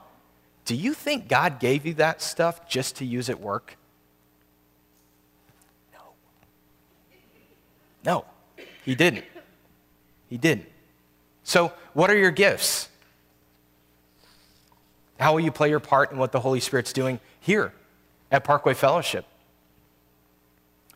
do 0.65 0.75
you 0.75 0.93
think 0.93 1.29
God 1.29 1.61
gave 1.61 1.85
you 1.85 1.93
that 1.93 2.21
stuff 2.21 2.67
just 2.67 2.97
to 2.97 3.05
use 3.05 3.29
at 3.29 3.39
work? 3.39 3.77
No, 8.07 8.23
he 8.85 8.95
didn't. 8.95 9.25
He 10.29 10.37
didn't. 10.37 10.65
So, 11.43 11.73
what 11.93 12.09
are 12.09 12.17
your 12.17 12.31
gifts? 12.31 12.87
How 15.19 15.33
will 15.33 15.41
you 15.41 15.51
play 15.51 15.69
your 15.69 15.81
part 15.81 16.11
in 16.11 16.17
what 16.17 16.31
the 16.31 16.39
Holy 16.39 16.61
Spirit's 16.61 16.93
doing 16.93 17.19
here 17.41 17.73
at 18.31 18.45
Parkway 18.45 18.73
Fellowship? 18.73 19.25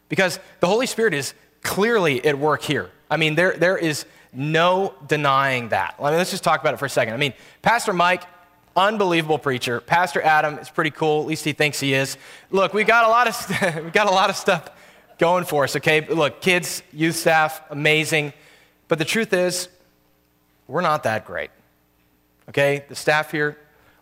Because 0.08 0.40
the 0.62 0.68
Holy 0.68 0.86
Spirit 0.86 1.14
is 1.14 1.34
clearly 1.64 2.24
at 2.26 2.38
work 2.40 2.62
here. 2.62 2.90
I 3.10 3.18
mean, 3.18 3.36
there, 3.36 3.58
there 3.58 3.78
is 3.78 4.06
no 4.32 4.94
denying 5.08 5.70
that. 5.70 5.96
I 6.00 6.10
mean, 6.10 6.18
let's 6.18 6.32
just 6.32 6.44
talk 6.44 6.62
about 6.62 6.74
it 6.74 6.78
for 6.78 6.86
a 6.86 6.90
second. 6.90 7.14
I 7.14 7.18
mean, 7.18 7.34
Pastor 7.62 7.92
Mike, 7.92 8.24
unbelievable 8.76 9.40
preacher. 9.40 9.82
Pastor 9.82 10.22
Adam 10.22 10.58
is 10.60 10.70
pretty 10.70 10.92
cool. 10.92 11.22
At 11.22 11.28
least 11.28 11.44
he 11.44 11.52
thinks 11.52 11.80
he 11.80 11.94
is. 11.94 12.18
Look, 12.52 12.74
we 12.74 12.86
got 12.86 13.06
a 13.06 13.10
lot 13.10 13.28
of 13.28 13.84
we 13.86 13.92
got 13.92 14.08
a 14.08 14.12
lot 14.12 14.30
of 14.30 14.38
stuff 14.38 14.70
going 15.22 15.46
for 15.46 15.64
us, 15.64 15.76
okay? 15.76 16.02
Look, 16.02 16.42
kids, 16.42 16.82
youth 16.92 17.16
staff, 17.16 17.62
amazing. 17.70 18.34
But 18.88 18.98
the 18.98 19.06
truth 19.06 19.34
is, 19.34 19.70
we're 20.68 20.82
not 20.82 21.04
that 21.04 21.26
great, 21.26 21.52
okay? 22.50 22.86
The 22.90 22.96
staff 22.96 23.32
here, 23.32 23.56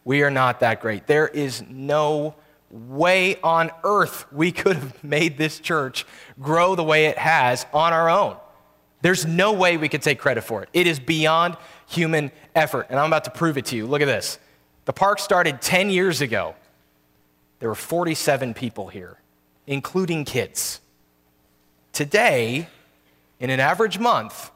we 0.06 0.24
are 0.24 0.32
not 0.32 0.62
that 0.62 0.80
great. 0.80 1.08
There 1.08 1.28
is 1.28 1.62
no 1.70 2.36
way 2.72 3.38
on 3.42 3.70
earth 3.84 4.32
we 4.32 4.54
could 4.54 4.78
have 4.78 5.04
made 5.04 5.38
this 5.38 5.60
church 5.60 6.06
grow 6.40 6.76
the 6.76 6.86
way 6.86 7.08
it 7.08 7.18
has 7.18 7.66
on 7.74 7.92
our 7.92 8.10
own. 8.10 8.38
There's 9.02 9.26
no 9.26 9.52
way 9.52 9.76
we 9.76 9.90
could 9.90 10.02
take 10.02 10.20
credit 10.20 10.46
for 10.46 10.64
it. 10.64 10.70
It 10.72 10.88
is 10.88 11.02
beyond 11.02 11.58
human 11.88 12.32
effort. 12.56 12.88
And 12.90 12.98
I'm 12.98 13.08
about 13.08 13.26
to 13.26 13.32
prove 13.32 13.58
it 13.58 13.66
to 13.66 13.76
you. 13.76 13.88
Look 13.88 14.02
at 14.02 14.06
this. 14.06 14.40
The 14.86 14.94
park 14.94 15.20
started 15.20 15.62
10 15.62 15.90
years 15.90 16.22
ago. 16.22 16.56
There 17.60 17.68
were 17.68 17.76
47 17.76 18.54
people 18.54 18.88
here, 18.88 19.18
including 19.68 20.24
kids. 20.24 20.80
Today, 21.94 22.68
in 23.40 23.50
an 23.50 23.60
average 23.60 24.00
month, 24.00 24.52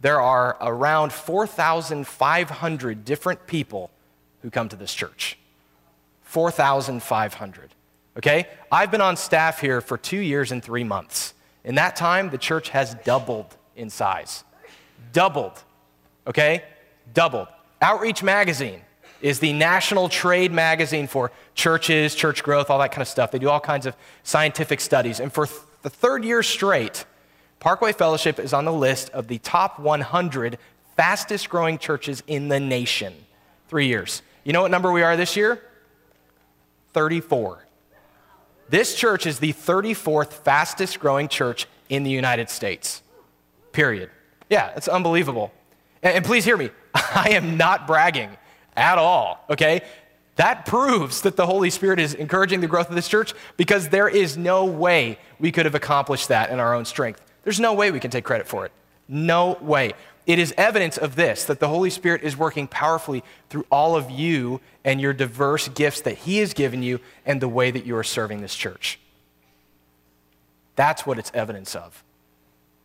there 0.00 0.20
are 0.20 0.56
around 0.60 1.12
4,500 1.12 3.04
different 3.04 3.46
people 3.46 3.90
who 4.42 4.50
come 4.50 4.68
to 4.68 4.76
this 4.76 4.94
church. 4.94 5.38
4,500. 6.22 7.74
Okay? 8.16 8.46
I've 8.70 8.90
been 8.90 9.00
on 9.00 9.16
staff 9.16 9.60
here 9.60 9.80
for 9.80 9.96
two 9.96 10.18
years 10.18 10.52
and 10.52 10.62
three 10.62 10.84
months. 10.84 11.34
In 11.64 11.74
that 11.76 11.96
time, 11.96 12.30
the 12.30 12.38
church 12.38 12.68
has 12.70 12.94
doubled 13.04 13.56
in 13.76 13.90
size. 13.90 14.44
Doubled. 15.12 15.62
Okay? 16.26 16.64
Doubled. 17.14 17.48
Outreach 17.80 18.22
Magazine 18.22 18.82
is 19.20 19.40
the 19.40 19.52
national 19.52 20.08
trade 20.08 20.52
magazine 20.52 21.06
for 21.06 21.32
churches, 21.54 22.14
church 22.14 22.42
growth, 22.42 22.70
all 22.70 22.78
that 22.78 22.92
kind 22.92 23.02
of 23.02 23.08
stuff. 23.08 23.30
They 23.32 23.38
do 23.38 23.48
all 23.48 23.60
kinds 23.60 23.86
of 23.86 23.96
scientific 24.22 24.80
studies. 24.80 25.18
And 25.18 25.32
for 25.32 25.48
the 25.88 25.94
third 25.94 26.22
year 26.22 26.42
straight, 26.42 27.06
Parkway 27.60 27.94
Fellowship 27.94 28.38
is 28.38 28.52
on 28.52 28.66
the 28.66 28.72
list 28.72 29.08
of 29.08 29.26
the 29.26 29.38
top 29.38 29.78
100 29.78 30.58
fastest 30.98 31.48
growing 31.48 31.78
churches 31.78 32.22
in 32.26 32.48
the 32.48 32.60
nation. 32.60 33.14
Three 33.68 33.86
years. 33.86 34.20
You 34.44 34.52
know 34.52 34.60
what 34.60 34.70
number 34.70 34.92
we 34.92 35.00
are 35.00 35.16
this 35.16 35.34
year? 35.34 35.62
34. 36.92 37.64
This 38.68 38.96
church 38.96 39.26
is 39.26 39.38
the 39.38 39.54
34th 39.54 40.34
fastest 40.34 41.00
growing 41.00 41.26
church 41.26 41.66
in 41.88 42.02
the 42.02 42.10
United 42.10 42.50
States. 42.50 43.02
Period. 43.72 44.10
Yeah, 44.50 44.72
it's 44.76 44.88
unbelievable. 44.88 45.52
And, 46.02 46.16
and 46.16 46.24
please 46.26 46.44
hear 46.44 46.58
me. 46.58 46.68
I 46.94 47.30
am 47.30 47.56
not 47.56 47.86
bragging 47.86 48.36
at 48.76 48.98
all, 48.98 49.42
okay? 49.48 49.80
That 50.38 50.66
proves 50.66 51.22
that 51.22 51.34
the 51.34 51.46
Holy 51.46 51.68
Spirit 51.68 51.98
is 51.98 52.14
encouraging 52.14 52.60
the 52.60 52.68
growth 52.68 52.88
of 52.88 52.94
this 52.94 53.08
church 53.08 53.34
because 53.56 53.88
there 53.88 54.08
is 54.08 54.36
no 54.36 54.64
way 54.64 55.18
we 55.40 55.50
could 55.50 55.66
have 55.66 55.74
accomplished 55.74 56.28
that 56.28 56.50
in 56.50 56.60
our 56.60 56.74
own 56.74 56.84
strength. 56.84 57.20
There's 57.42 57.58
no 57.58 57.74
way 57.74 57.90
we 57.90 57.98
can 57.98 58.12
take 58.12 58.24
credit 58.24 58.46
for 58.46 58.64
it. 58.64 58.70
No 59.08 59.58
way. 59.60 59.94
It 60.26 60.38
is 60.38 60.54
evidence 60.56 60.96
of 60.96 61.16
this 61.16 61.44
that 61.46 61.58
the 61.58 61.66
Holy 61.66 61.90
Spirit 61.90 62.22
is 62.22 62.36
working 62.36 62.68
powerfully 62.68 63.24
through 63.50 63.66
all 63.68 63.96
of 63.96 64.12
you 64.12 64.60
and 64.84 65.00
your 65.00 65.12
diverse 65.12 65.66
gifts 65.66 66.02
that 66.02 66.18
He 66.18 66.38
has 66.38 66.54
given 66.54 66.84
you 66.84 67.00
and 67.26 67.40
the 67.40 67.48
way 67.48 67.72
that 67.72 67.84
you 67.84 67.96
are 67.96 68.04
serving 68.04 68.40
this 68.40 68.54
church. 68.54 69.00
That's 70.76 71.04
what 71.04 71.18
it's 71.18 71.32
evidence 71.34 71.74
of. 71.74 72.04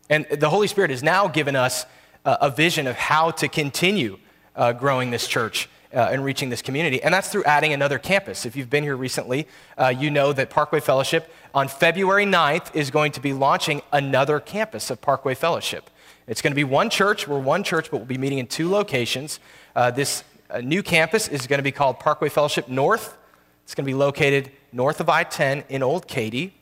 And 0.10 0.26
the 0.26 0.50
Holy 0.50 0.66
Spirit 0.66 0.90
has 0.90 1.04
now 1.04 1.28
given 1.28 1.56
us 1.56 1.86
a 2.26 2.50
vision 2.50 2.88
of 2.88 2.96
how 2.96 3.30
to 3.30 3.48
continue 3.48 4.18
uh, 4.56 4.74
growing 4.74 5.12
this 5.12 5.28
church 5.28 5.70
uh, 5.94 6.10
and 6.12 6.24
reaching 6.24 6.50
this 6.50 6.62
community. 6.62 7.02
And 7.02 7.14
that's 7.14 7.30
through 7.30 7.44
adding 7.44 7.74
another 7.74 8.00
campus. 8.00 8.46
If 8.46 8.56
you've 8.56 8.70
been 8.70 8.84
here 8.84 8.96
recently, 8.96 9.48
uh, 9.78 9.94
you 9.96 10.10
know 10.10 10.34
that 10.34 10.50
Parkway 10.50 10.80
Fellowship 10.80 11.32
on 11.54 11.68
February 11.68 12.26
9th 12.26 12.76
is 12.76 12.92
going 12.92 13.12
to 13.14 13.20
be 13.20 13.34
launching 13.34 13.82
another 13.92 14.40
campus 14.40 14.90
of 14.90 15.02
Parkway 15.02 15.36
Fellowship. 15.36 15.90
It's 16.28 16.42
going 16.42 16.52
to 16.52 16.56
be 16.56 16.64
one 16.64 16.90
church. 16.90 17.28
We're 17.28 17.40
one 17.40 17.64
church, 17.64 17.92
but 17.92 17.98
we'll 17.98 18.06
be 18.06 18.18
meeting 18.18 18.40
in 18.40 18.48
two 18.48 18.70
locations. 18.70 19.40
Uh, 19.76 19.92
this 19.92 20.24
uh, 20.50 20.60
new 20.60 20.82
campus 20.82 21.28
is 21.28 21.48
going 21.48 21.60
to 21.60 21.64
be 21.64 21.72
called 21.72 22.00
Parkway 22.00 22.30
Fellowship 22.30 22.68
North. 22.68 23.18
It's 23.64 23.76
going 23.76 23.86
to 23.86 23.90
be 23.90 23.94
located 23.94 24.52
north 24.72 25.00
of 25.00 25.10
I 25.10 25.24
10 25.24 25.66
in 25.70 25.84
Old 25.84 26.08
Katy. 26.08 26.54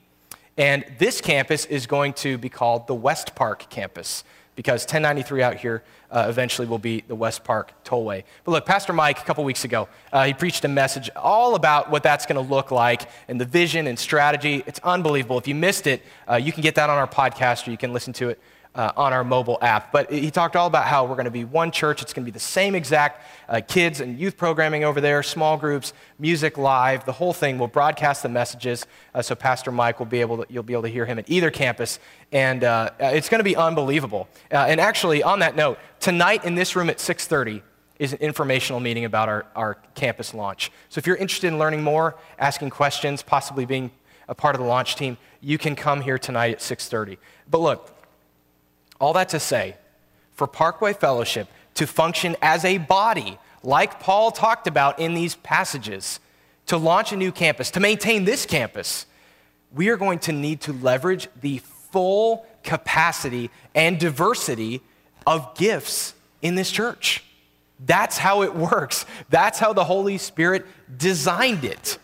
And 0.58 0.86
this 1.00 1.22
campus 1.22 1.65
is 1.65 1.88
going 1.88 2.13
to 2.13 2.38
be 2.38 2.50
called 2.50 2.88
the 2.88 2.96
West 2.96 3.36
Park 3.36 3.70
campus 3.70 4.24
because 4.56 4.84
1093 4.84 5.44
out 5.44 5.56
here 5.56 5.84
uh, 6.12 6.26
eventually 6.28 6.68
will 6.68 6.78
be 6.78 7.04
the 7.08 7.16
West 7.16 7.44
Park 7.44 7.72
Tollway. 7.84 8.24
But 8.44 8.52
look, 8.52 8.66
Pastor 8.66 8.94
Mike, 8.94 9.20
a 9.20 9.24
couple 9.24 9.44
weeks 9.44 9.64
ago, 9.64 9.88
uh, 10.12 10.26
he 10.26 10.34
preached 10.34 10.66
a 10.66 10.68
message 10.68 11.10
all 11.16 11.56
about 11.56 11.90
what 11.90 12.04
that's 12.04 12.26
going 12.26 12.44
to 12.44 12.54
look 12.54 12.72
like 12.72 13.10
and 13.28 13.40
the 13.40 13.46
vision 13.46 13.88
and 13.88 13.98
strategy. 13.98 14.64
It's 14.68 14.80
unbelievable. 14.84 15.38
If 15.38 15.48
you 15.48 15.56
missed 15.56 15.88
it, 15.88 16.02
uh, 16.30 16.36
you 16.36 16.52
can 16.52 16.62
get 16.62 16.76
that 16.76 16.90
on 16.90 16.98
our 16.98 17.08
podcast 17.08 17.68
or 17.68 17.72
you 17.72 17.78
can 17.78 17.94
listen 17.94 18.14
to 18.14 18.30
it 18.30 18.40
uh, 18.75 18.91
on 18.95 19.13
our 19.13 19.23
mobile 19.23 19.57
app. 19.62 19.91
But 19.91 20.12
he 20.12 20.31
talked 20.31 20.55
all 20.55 20.67
about 20.67 20.86
how 20.86 21.05
we're 21.05 21.15
going 21.15 21.25
to 21.25 21.31
be 21.31 21.43
one 21.43 21.71
church. 21.71 22.01
It's 22.01 22.13
going 22.13 22.25
to 22.25 22.31
be 22.31 22.34
the 22.34 22.39
same 22.39 22.75
exact 22.75 23.25
uh, 23.49 23.62
kids 23.67 23.99
and 23.99 24.17
youth 24.17 24.38
programming 24.38 24.84
over 24.84 25.01
there, 25.01 25.23
small 25.23 25.57
groups, 25.57 25.93
music 26.19 26.57
live, 26.57 27.05
the 27.05 27.12
whole 27.12 27.34
thing. 27.34 27.57
We'll 27.57 27.67
broadcast 27.67 28.23
the 28.23 28.29
messages. 28.29 28.86
Uh, 29.13 29.21
so 29.21 29.36
Pastor 29.36 29.71
Mike 29.71 29.99
will 29.99 30.05
be 30.05 30.21
able 30.21 30.38
to, 30.38 30.45
you'll 30.49 30.63
be 30.63 30.73
able 30.73 30.84
to 30.84 30.89
hear 30.89 31.05
him 31.05 31.19
at 31.19 31.29
either 31.29 31.51
campus. 31.51 31.99
And 32.31 32.63
uh, 32.63 32.91
it's 32.99 33.29
going 33.29 33.39
to 33.39 33.43
be 33.43 33.55
unbelievable. 33.55 34.29
Uh, 34.51 34.65
and 34.69 34.79
actually, 34.79 35.21
on 35.23 35.39
that 35.39 35.55
note, 35.55 35.77
tonight 35.99 36.45
in 36.45 36.55
this 36.55 36.75
room 36.75 36.89
at 36.89 36.99
630, 36.99 37.63
is 37.99 38.13
an 38.13 38.19
informational 38.19 38.79
meeting 38.79 39.05
about 39.05 39.29
our, 39.29 39.45
our 39.55 39.75
campus 39.93 40.34
launch. 40.34 40.71
So 40.89 40.97
if 40.97 41.05
you're 41.05 41.17
interested 41.17 41.47
in 41.49 41.60
learning 41.60 41.84
more, 41.84 42.17
asking 42.39 42.71
questions, 42.71 43.21
possibly 43.21 43.63
being 43.63 43.91
a 44.27 44.34
part 44.34 44.55
of 44.55 44.62
the 44.62 44.65
launch 44.65 44.95
team, 44.95 45.17
you 45.39 45.60
can 45.60 45.75
come 45.75 46.01
here 46.01 46.17
tonight 46.17 46.51
at 46.51 46.62
6:30. 46.62 47.17
But 47.47 47.60
look, 47.60 48.01
all 49.02 49.14
that 49.14 49.30
to 49.30 49.40
say, 49.40 49.76
for 50.32 50.48
Parkway 50.48 50.94
Fellowship 50.94 51.48
to 51.74 51.86
function 51.86 52.36
as 52.42 52.64
a 52.64 52.78
body, 52.78 53.38
like 53.64 54.00
Paul 54.00 54.32
talked 54.32 54.68
about 54.68 55.00
in 55.00 55.14
these 55.14 55.36
passages, 55.36 56.20
to 56.68 56.78
launch 56.78 57.12
a 57.12 57.18
new 57.18 57.32
campus, 57.32 57.72
to 57.72 57.80
maintain 57.80 58.24
this 58.24 58.46
campus, 58.46 59.06
we 59.74 59.90
are 59.90 59.98
going 59.98 60.20
to 60.20 60.32
need 60.32 60.62
to 60.62 60.74
leverage 60.74 61.28
the 61.42 61.58
full 61.58 62.46
capacity 62.64 63.50
and 63.76 64.00
diversity 64.00 64.82
of 65.28 65.56
gifts 65.56 66.14
in 66.42 66.56
this 66.56 66.72
church. 66.72 67.24
That's 67.86 68.18
how 68.18 68.44
it 68.44 68.56
works. 68.56 69.06
That's 69.30 69.60
how 69.60 69.74
the 69.74 69.84
Holy 69.84 70.18
Spirit 70.18 70.66
designed 70.96 71.66
it. 71.66 71.98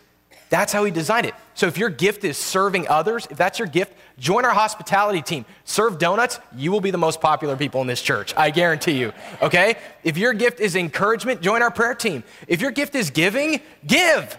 That's 0.50 0.74
how 0.74 0.84
He 0.84 0.92
designed 0.92 1.28
it. 1.28 1.36
So 1.58 1.68
if 1.68 1.78
your 1.78 1.90
gift 1.90 2.24
is 2.24 2.38
serving 2.38 2.88
others, 2.88 3.28
if 3.30 3.36
that's 3.36 3.60
your 3.60 3.68
gift, 3.68 3.92
Join 4.20 4.46
our 4.46 4.54
hospitality 4.54 5.22
team. 5.22 5.46
Serve 5.64 6.00
donuts, 6.00 6.40
you 6.56 6.72
will 6.72 6.82
be 6.82 6.90
the 6.90 6.98
most 6.98 7.22
popular 7.22 7.56
people 7.56 7.82
in 7.82 7.88
this 7.88 8.02
church. 8.02 8.34
I 8.36 8.50
guarantee 8.50 8.94
you. 9.00 9.14
Okay? 9.42 9.78
If 10.04 10.18
your 10.18 10.34
gift 10.34 10.60
is 10.60 10.76
encouragement, 10.76 11.42
join 11.42 11.62
our 11.62 11.70
prayer 11.70 11.94
team. 11.94 12.24
If 12.48 12.62
your 12.62 12.72
gift 12.72 12.96
is 12.96 13.12
giving, 13.12 13.62
give. 13.86 14.38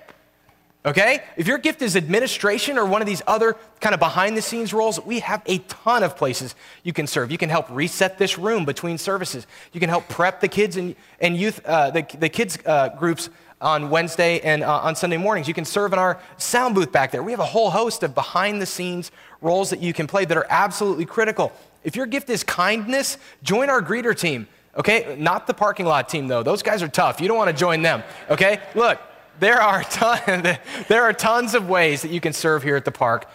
Okay? 0.84 1.22
If 1.36 1.46
your 1.46 1.58
gift 1.58 1.80
is 1.80 1.94
administration 1.94 2.76
or 2.76 2.86
one 2.86 3.02
of 3.02 3.06
these 3.06 3.22
other 3.24 3.56
kind 3.80 3.94
of 3.94 4.00
behind 4.00 4.36
the 4.36 4.42
scenes 4.42 4.74
roles, 4.74 4.98
we 5.04 5.20
have 5.20 5.42
a 5.46 5.58
ton 5.58 6.02
of 6.02 6.16
places 6.16 6.56
you 6.82 6.92
can 6.92 7.06
serve. 7.06 7.30
You 7.30 7.38
can 7.38 7.48
help 7.48 7.70
reset 7.70 8.18
this 8.18 8.36
room 8.36 8.64
between 8.64 8.98
services. 8.98 9.46
You 9.72 9.78
can 9.78 9.88
help 9.88 10.08
prep 10.08 10.40
the 10.40 10.48
kids 10.48 10.76
and, 10.76 10.96
and 11.20 11.36
youth, 11.36 11.60
uh, 11.64 11.90
the, 11.90 12.04
the 12.18 12.28
kids 12.28 12.58
uh, 12.66 12.88
groups 12.88 13.30
on 13.60 13.90
Wednesday 13.90 14.40
and 14.40 14.62
uh, 14.62 14.78
on 14.78 14.94
Sunday 14.94 15.16
mornings. 15.16 15.48
You 15.48 15.54
can 15.54 15.64
serve 15.64 15.92
in 15.92 15.98
our 15.98 16.20
sound 16.36 16.74
booth 16.74 16.92
back 16.92 17.10
there. 17.10 17.22
We 17.22 17.32
have 17.32 17.40
a 17.40 17.44
whole 17.46 17.70
host 17.70 18.02
of 18.02 18.14
behind 18.14 18.62
the 18.62 18.66
scenes 18.66 19.10
roles 19.40 19.70
that 19.70 19.80
you 19.80 19.92
can 19.92 20.06
play 20.06 20.24
that 20.24 20.36
are 20.36 20.46
absolutely 20.48 21.06
critical. 21.06 21.52
If 21.84 21.96
your 21.96 22.06
gift 22.06 22.30
is 22.30 22.42
kindness, 22.44 23.18
join 23.42 23.70
our 23.70 23.82
greeter 23.82 24.16
team. 24.16 24.48
Okay? 24.76 25.16
Not 25.18 25.46
the 25.46 25.54
parking 25.54 25.86
lot 25.86 26.08
team, 26.08 26.28
though. 26.28 26.42
Those 26.42 26.62
guys 26.62 26.82
are 26.82 26.88
tough. 26.88 27.20
You 27.20 27.28
don't 27.28 27.36
want 27.36 27.50
to 27.50 27.56
join 27.56 27.82
them. 27.82 28.02
Okay? 28.30 28.60
Look, 28.74 29.00
there 29.40 29.60
are, 29.60 29.82
ton, 29.90 30.58
there 30.88 31.02
are 31.02 31.12
tons 31.12 31.54
of 31.54 31.68
ways 31.68 32.02
that 32.02 32.10
you 32.10 32.20
can 32.20 32.32
serve 32.32 32.62
here 32.62 32.76
at 32.76 32.84
the 32.84 32.92
park, 32.92 33.28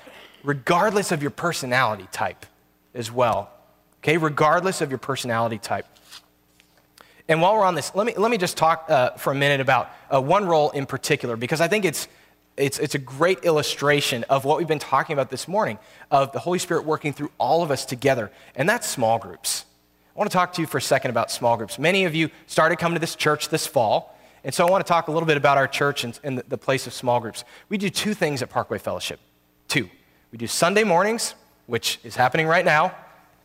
regardless 0.44 1.12
of 1.12 1.22
your 1.22 1.32
personality 1.32 2.08
type 2.12 2.46
as 2.94 3.12
well. 3.12 3.52
Okay? 4.00 4.18
Regardless 4.18 4.82
of 4.82 4.90
your 4.90 5.00
personality 5.00 5.58
type. 5.58 5.86
And 7.30 7.42
while 7.42 7.54
we're 7.56 7.64
on 7.64 7.76
this, 7.76 7.96
let 7.96 8.06
me, 8.06 8.14
let 8.18 8.32
me 8.32 8.38
just 8.38 8.58
talk 8.58 8.86
uh, 8.90 9.12
for 9.12 9.32
a 9.32 9.36
minute 9.36 9.62
about 9.62 9.90
uh, 10.14 10.22
one 10.22 10.46
role 10.46 10.72
in 10.72 10.86
particular, 10.86 11.38
because 11.38 11.62
I 11.62 11.68
think 11.68 11.86
it's, 11.86 12.08
it's, 12.58 12.80
it's 12.80 12.96
a 12.96 13.00
great 13.00 13.46
illustration 13.46 14.26
of 14.26 14.44
what 14.44 14.58
we've 14.58 14.68
been 14.68 14.80
talking 14.80 15.14
about 15.14 15.30
this 15.30 15.48
morning 15.48 15.80
of 16.12 16.34
the 16.34 16.40
Holy 16.40 16.60
Spirit 16.60 16.86
working 16.86 17.14
through 17.14 17.32
all 17.38 17.64
of 17.64 17.72
us 17.72 17.86
together, 17.86 18.30
and 18.56 18.68
that's 18.68 18.88
small 18.88 19.20
groups. 19.20 19.66
I 20.16 20.20
want 20.20 20.30
to 20.30 20.36
talk 20.36 20.54
to 20.54 20.62
you 20.62 20.68
for 20.68 20.78
a 20.78 20.82
second 20.82 21.12
about 21.12 21.32
small 21.32 21.56
groups. 21.56 21.80
Many 21.80 22.04
of 22.06 22.14
you 22.14 22.30
started 22.46 22.78
coming 22.78 22.96
to 22.96 23.00
this 23.00 23.16
church 23.16 23.50
this 23.50 23.66
fall, 23.66 24.20
and 24.44 24.54
so 24.54 24.68
I 24.68 24.70
want 24.70 24.86
to 24.86 24.90
talk 24.90 25.08
a 25.08 25.12
little 25.12 25.26
bit 25.26 25.38
about 25.38 25.58
our 25.58 25.68
church 25.68 26.04
and, 26.04 26.20
and 26.24 26.38
the, 26.38 26.44
the 26.50 26.58
place 26.58 26.88
of 26.88 26.94
small 26.94 27.22
groups. 27.22 27.46
We 27.70 27.78
do 27.78 27.90
two 27.90 28.14
things 28.14 28.42
at 28.42 28.50
Parkway 28.50 28.80
Fellowship. 28.80 29.20
Two. 29.70 29.90
We 30.32 30.38
do 30.38 30.48
Sunday 30.48 30.84
mornings, 30.84 31.36
which 31.68 32.00
is 32.04 32.18
happening 32.18 32.48
right 32.48 32.66
now, 32.66 32.94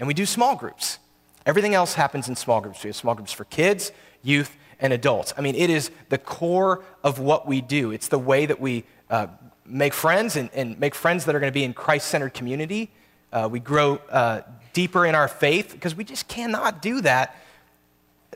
and 0.00 0.08
we 0.08 0.14
do 0.14 0.26
small 0.26 0.56
groups. 0.56 0.98
Everything 1.46 1.74
else 1.74 1.94
happens 1.94 2.28
in 2.28 2.36
small 2.36 2.60
groups. 2.60 2.82
We 2.84 2.88
have 2.88 2.96
small 2.96 3.14
groups 3.14 3.32
for 3.32 3.44
kids, 3.44 3.92
youth, 4.22 4.56
and 4.80 4.92
adults. 4.92 5.32
I 5.36 5.40
mean, 5.40 5.54
it 5.54 5.70
is 5.70 5.90
the 6.08 6.18
core 6.18 6.84
of 7.02 7.18
what 7.18 7.46
we 7.46 7.60
do. 7.60 7.90
It's 7.90 8.08
the 8.08 8.18
way 8.18 8.46
that 8.46 8.60
we 8.60 8.84
uh, 9.10 9.28
make 9.64 9.92
friends 9.92 10.36
and, 10.36 10.50
and, 10.54 10.78
make 10.78 10.94
friends 10.94 11.24
that 11.24 11.34
are 11.34 11.40
going 11.40 11.52
to 11.52 11.54
be 11.54 11.64
in 11.64 11.74
Christ 11.74 12.08
centered 12.08 12.34
community. 12.34 12.90
Uh, 13.32 13.48
we 13.50 13.60
grow 13.60 13.96
uh, 14.10 14.42
deeper 14.72 15.04
in 15.04 15.14
our 15.14 15.28
faith 15.28 15.72
because 15.72 15.94
we 15.94 16.04
just 16.04 16.28
cannot 16.28 16.80
do 16.80 17.00
that 17.00 17.36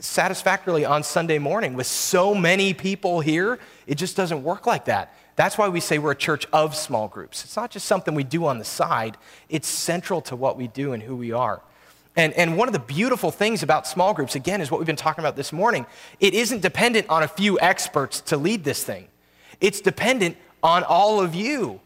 satisfactorily 0.00 0.84
on 0.84 1.02
Sunday 1.02 1.38
morning 1.38 1.74
with 1.74 1.86
so 1.86 2.34
many 2.34 2.74
people 2.74 3.20
here. 3.20 3.58
It 3.86 3.96
just 3.96 4.16
doesn't 4.16 4.42
work 4.42 4.66
like 4.66 4.86
that. 4.86 5.14
That's 5.36 5.56
why 5.56 5.68
we 5.68 5.80
say 5.80 5.98
we're 5.98 6.12
a 6.12 6.16
church 6.16 6.46
of 6.52 6.74
small 6.74 7.08
groups. 7.08 7.44
It's 7.44 7.56
not 7.56 7.70
just 7.70 7.86
something 7.86 8.14
we 8.14 8.24
do 8.24 8.46
on 8.46 8.58
the 8.58 8.64
side, 8.64 9.16
it's 9.48 9.68
central 9.68 10.20
to 10.22 10.36
what 10.36 10.56
we 10.56 10.68
do 10.68 10.92
and 10.92 11.02
who 11.02 11.16
we 11.16 11.32
are. 11.32 11.62
And, 12.16 12.32
and 12.34 12.58
one 12.58 12.68
of 12.68 12.72
the 12.72 12.78
beautiful 12.78 13.30
things 13.30 13.62
about 13.62 13.86
small 13.86 14.12
groups, 14.12 14.34
again, 14.34 14.60
is 14.60 14.70
what 14.70 14.78
we've 14.78 14.86
been 14.86 14.96
talking 14.96 15.22
about 15.22 15.36
this 15.36 15.52
morning. 15.52 15.86
It 16.20 16.34
isn't 16.34 16.60
dependent 16.60 17.08
on 17.08 17.22
a 17.22 17.28
few 17.28 17.58
experts 17.60 18.20
to 18.22 18.36
lead 18.36 18.64
this 18.64 18.84
thing, 18.84 19.08
it's 19.60 19.80
dependent 19.80 20.36
on 20.62 20.84
all 20.84 21.20
of 21.20 21.34
you 21.34 21.80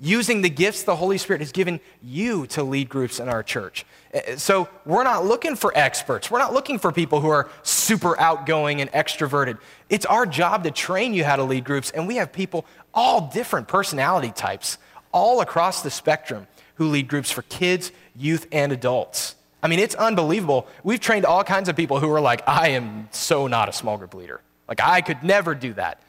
using 0.00 0.42
the 0.42 0.50
gifts 0.50 0.82
the 0.82 0.96
Holy 0.96 1.18
Spirit 1.18 1.40
has 1.40 1.52
given 1.52 1.80
you 2.02 2.46
to 2.48 2.62
lead 2.62 2.88
groups 2.88 3.20
in 3.20 3.28
our 3.28 3.42
church. 3.42 3.86
Uh, 4.12 4.36
so 4.36 4.68
we're 4.84 5.04
not 5.04 5.24
looking 5.24 5.56
for 5.56 5.72
experts. 5.76 6.30
We're 6.30 6.38
not 6.38 6.52
looking 6.52 6.78
for 6.78 6.92
people 6.92 7.20
who 7.20 7.28
are 7.28 7.48
super 7.62 8.18
outgoing 8.20 8.80
and 8.80 8.90
extroverted. 8.92 9.58
It's 9.88 10.04
our 10.06 10.26
job 10.26 10.64
to 10.64 10.70
train 10.70 11.14
you 11.14 11.24
how 11.24 11.36
to 11.36 11.44
lead 11.44 11.64
groups, 11.64 11.90
and 11.90 12.06
we 12.06 12.16
have 12.16 12.32
people, 12.32 12.66
all 12.92 13.28
different 13.28 13.68
personality 13.68 14.30
types, 14.30 14.78
all 15.12 15.40
across 15.40 15.82
the 15.82 15.90
spectrum, 15.90 16.46
who 16.74 16.88
lead 16.88 17.08
groups 17.08 17.30
for 17.30 17.42
kids, 17.42 17.92
youth, 18.16 18.46
and 18.50 18.72
adults. 18.72 19.36
I 19.64 19.66
mean, 19.66 19.78
it's 19.78 19.94
unbelievable. 19.94 20.68
We've 20.82 21.00
trained 21.00 21.24
all 21.24 21.42
kinds 21.42 21.70
of 21.70 21.74
people 21.74 21.98
who 21.98 22.10
are 22.12 22.20
like, 22.20 22.46
I 22.46 22.68
am 22.68 23.08
so 23.12 23.46
not 23.46 23.70
a 23.70 23.72
small 23.72 23.96
group 23.96 24.12
leader. 24.12 24.42
Like, 24.68 24.78
I 24.82 25.00
could 25.00 25.22
never 25.22 25.54
do 25.54 25.72
that. 25.72 26.02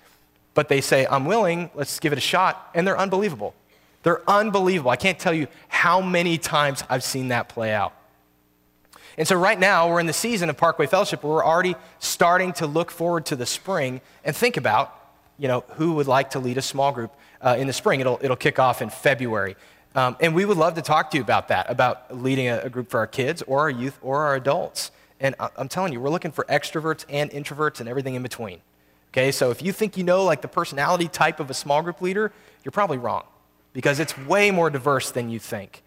But 0.54 0.68
they 0.68 0.82
say, 0.82 1.08
I'm 1.08 1.24
willing, 1.24 1.70
let's 1.74 2.02
give 2.02 2.12
it 2.12 2.18
a 2.18 2.22
shot, 2.22 2.70
and 2.76 2.86
they're 2.86 3.00
unbelievable. 3.00 3.56
They're 4.04 4.30
unbelievable. 4.30 4.92
I 4.92 4.98
can't 4.98 5.18
tell 5.18 5.34
you 5.34 5.48
how 5.70 6.02
many 6.02 6.38
times 6.38 6.84
I've 6.90 7.04
seen 7.04 7.30
that 7.30 7.48
play 7.48 7.72
out. 7.72 7.94
And 9.18 9.26
so, 9.26 9.38
right 9.38 9.58
now, 9.58 9.90
we're 9.90 10.02
in 10.02 10.06
the 10.06 10.14
season 10.14 10.50
of 10.50 10.58
Parkway 10.58 10.86
Fellowship 10.88 11.24
where 11.24 11.36
we're 11.36 11.46
already 11.46 11.76
starting 12.00 12.52
to 12.54 12.68
look 12.68 12.92
forward 12.92 13.26
to 13.28 13.38
the 13.38 13.46
spring 13.46 14.02
and 14.26 14.36
think 14.36 14.58
about, 14.58 14.94
you 15.38 15.48
know, 15.48 15.64
who 15.76 15.94
would 15.94 16.08
like 16.08 16.32
to 16.32 16.40
lead 16.40 16.58
a 16.58 16.62
small 16.62 16.92
group 16.92 17.14
uh, 17.40 17.56
in 17.58 17.68
the 17.68 17.74
spring. 17.74 18.02
It'll, 18.02 18.20
it'll 18.22 18.36
kick 18.36 18.60
off 18.60 18.82
in 18.82 18.90
February. 18.90 19.56
Um, 19.96 20.18
and 20.20 20.36
we 20.36 20.44
would 20.44 20.58
love 20.58 20.76
to 20.76 20.82
talk 20.82 21.10
to 21.12 21.18
you 21.18 21.24
about 21.24 21.48
that, 21.48 21.70
about 21.70 22.16
leading 22.16 22.50
a, 22.50 22.60
a, 22.60 22.70
group 22.70 22.90
for 22.90 23.00
our 23.00 23.08
kids 23.08 23.42
or 23.44 23.62
our 23.62 23.70
youth 23.70 23.98
or 24.02 24.26
our 24.26 24.36
adults. 24.36 24.92
And 25.22 25.36
I'm 25.40 25.70
telling 25.70 25.94
you, 25.94 26.02
we're 26.02 26.10
looking 26.10 26.34
for 26.34 26.44
extroverts 26.46 27.06
and 27.10 27.32
introverts 27.32 27.80
and 27.80 27.88
everything 27.88 28.16
in 28.16 28.22
between. 28.22 28.60
Okay, 29.12 29.32
so 29.32 29.50
if 29.50 29.62
you 29.62 29.72
think 29.72 29.96
you 29.96 30.04
know 30.04 30.26
like 30.26 30.42
the 30.42 30.50
personality 30.50 31.08
type 31.08 31.40
of 31.40 31.50
a 31.50 31.54
small 31.54 31.82
group 31.82 32.02
leader, 32.02 32.34
you're 32.64 32.74
probably 32.74 32.98
wrong 32.98 33.24
because 33.72 34.02
it's 34.02 34.18
way 34.18 34.52
more 34.52 34.70
diverse 34.70 35.12
than 35.12 35.30
you 35.30 35.40
think. 35.40 35.82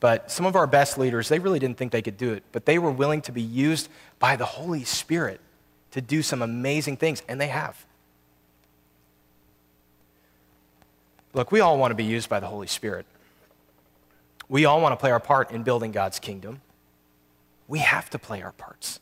But 0.00 0.30
some 0.30 0.46
of 0.46 0.56
our 0.56 0.66
best 0.66 0.96
leaders, 0.96 1.28
they 1.28 1.38
really 1.38 1.58
didn't 1.58 1.76
think 1.76 1.92
they 1.92 2.00
could 2.00 2.16
do 2.16 2.32
it, 2.32 2.42
but 2.52 2.64
they 2.64 2.78
were 2.78 2.90
willing 2.90 3.20
to 3.22 3.32
be 3.32 3.42
used 3.42 3.90
by 4.18 4.36
the 4.36 4.46
Holy 4.46 4.84
Spirit 4.84 5.40
to 5.90 6.00
do 6.00 6.22
some 6.22 6.40
amazing 6.40 6.96
things, 6.96 7.22
and 7.28 7.38
they 7.38 7.48
have. 7.48 7.84
Look, 11.34 11.50
we 11.50 11.60
all 11.60 11.78
want 11.78 11.90
to 11.90 11.94
be 11.94 12.04
used 12.04 12.28
by 12.28 12.40
the 12.40 12.46
Holy 12.46 12.66
Spirit. 12.66 13.06
We 14.48 14.66
all 14.66 14.80
want 14.80 14.92
to 14.92 14.96
play 14.96 15.10
our 15.10 15.20
part 15.20 15.50
in 15.50 15.62
building 15.62 15.92
God's 15.92 16.18
kingdom. 16.18 16.60
We 17.68 17.78
have 17.78 18.10
to 18.10 18.18
play 18.18 18.42
our 18.42 18.52
parts. 18.52 19.00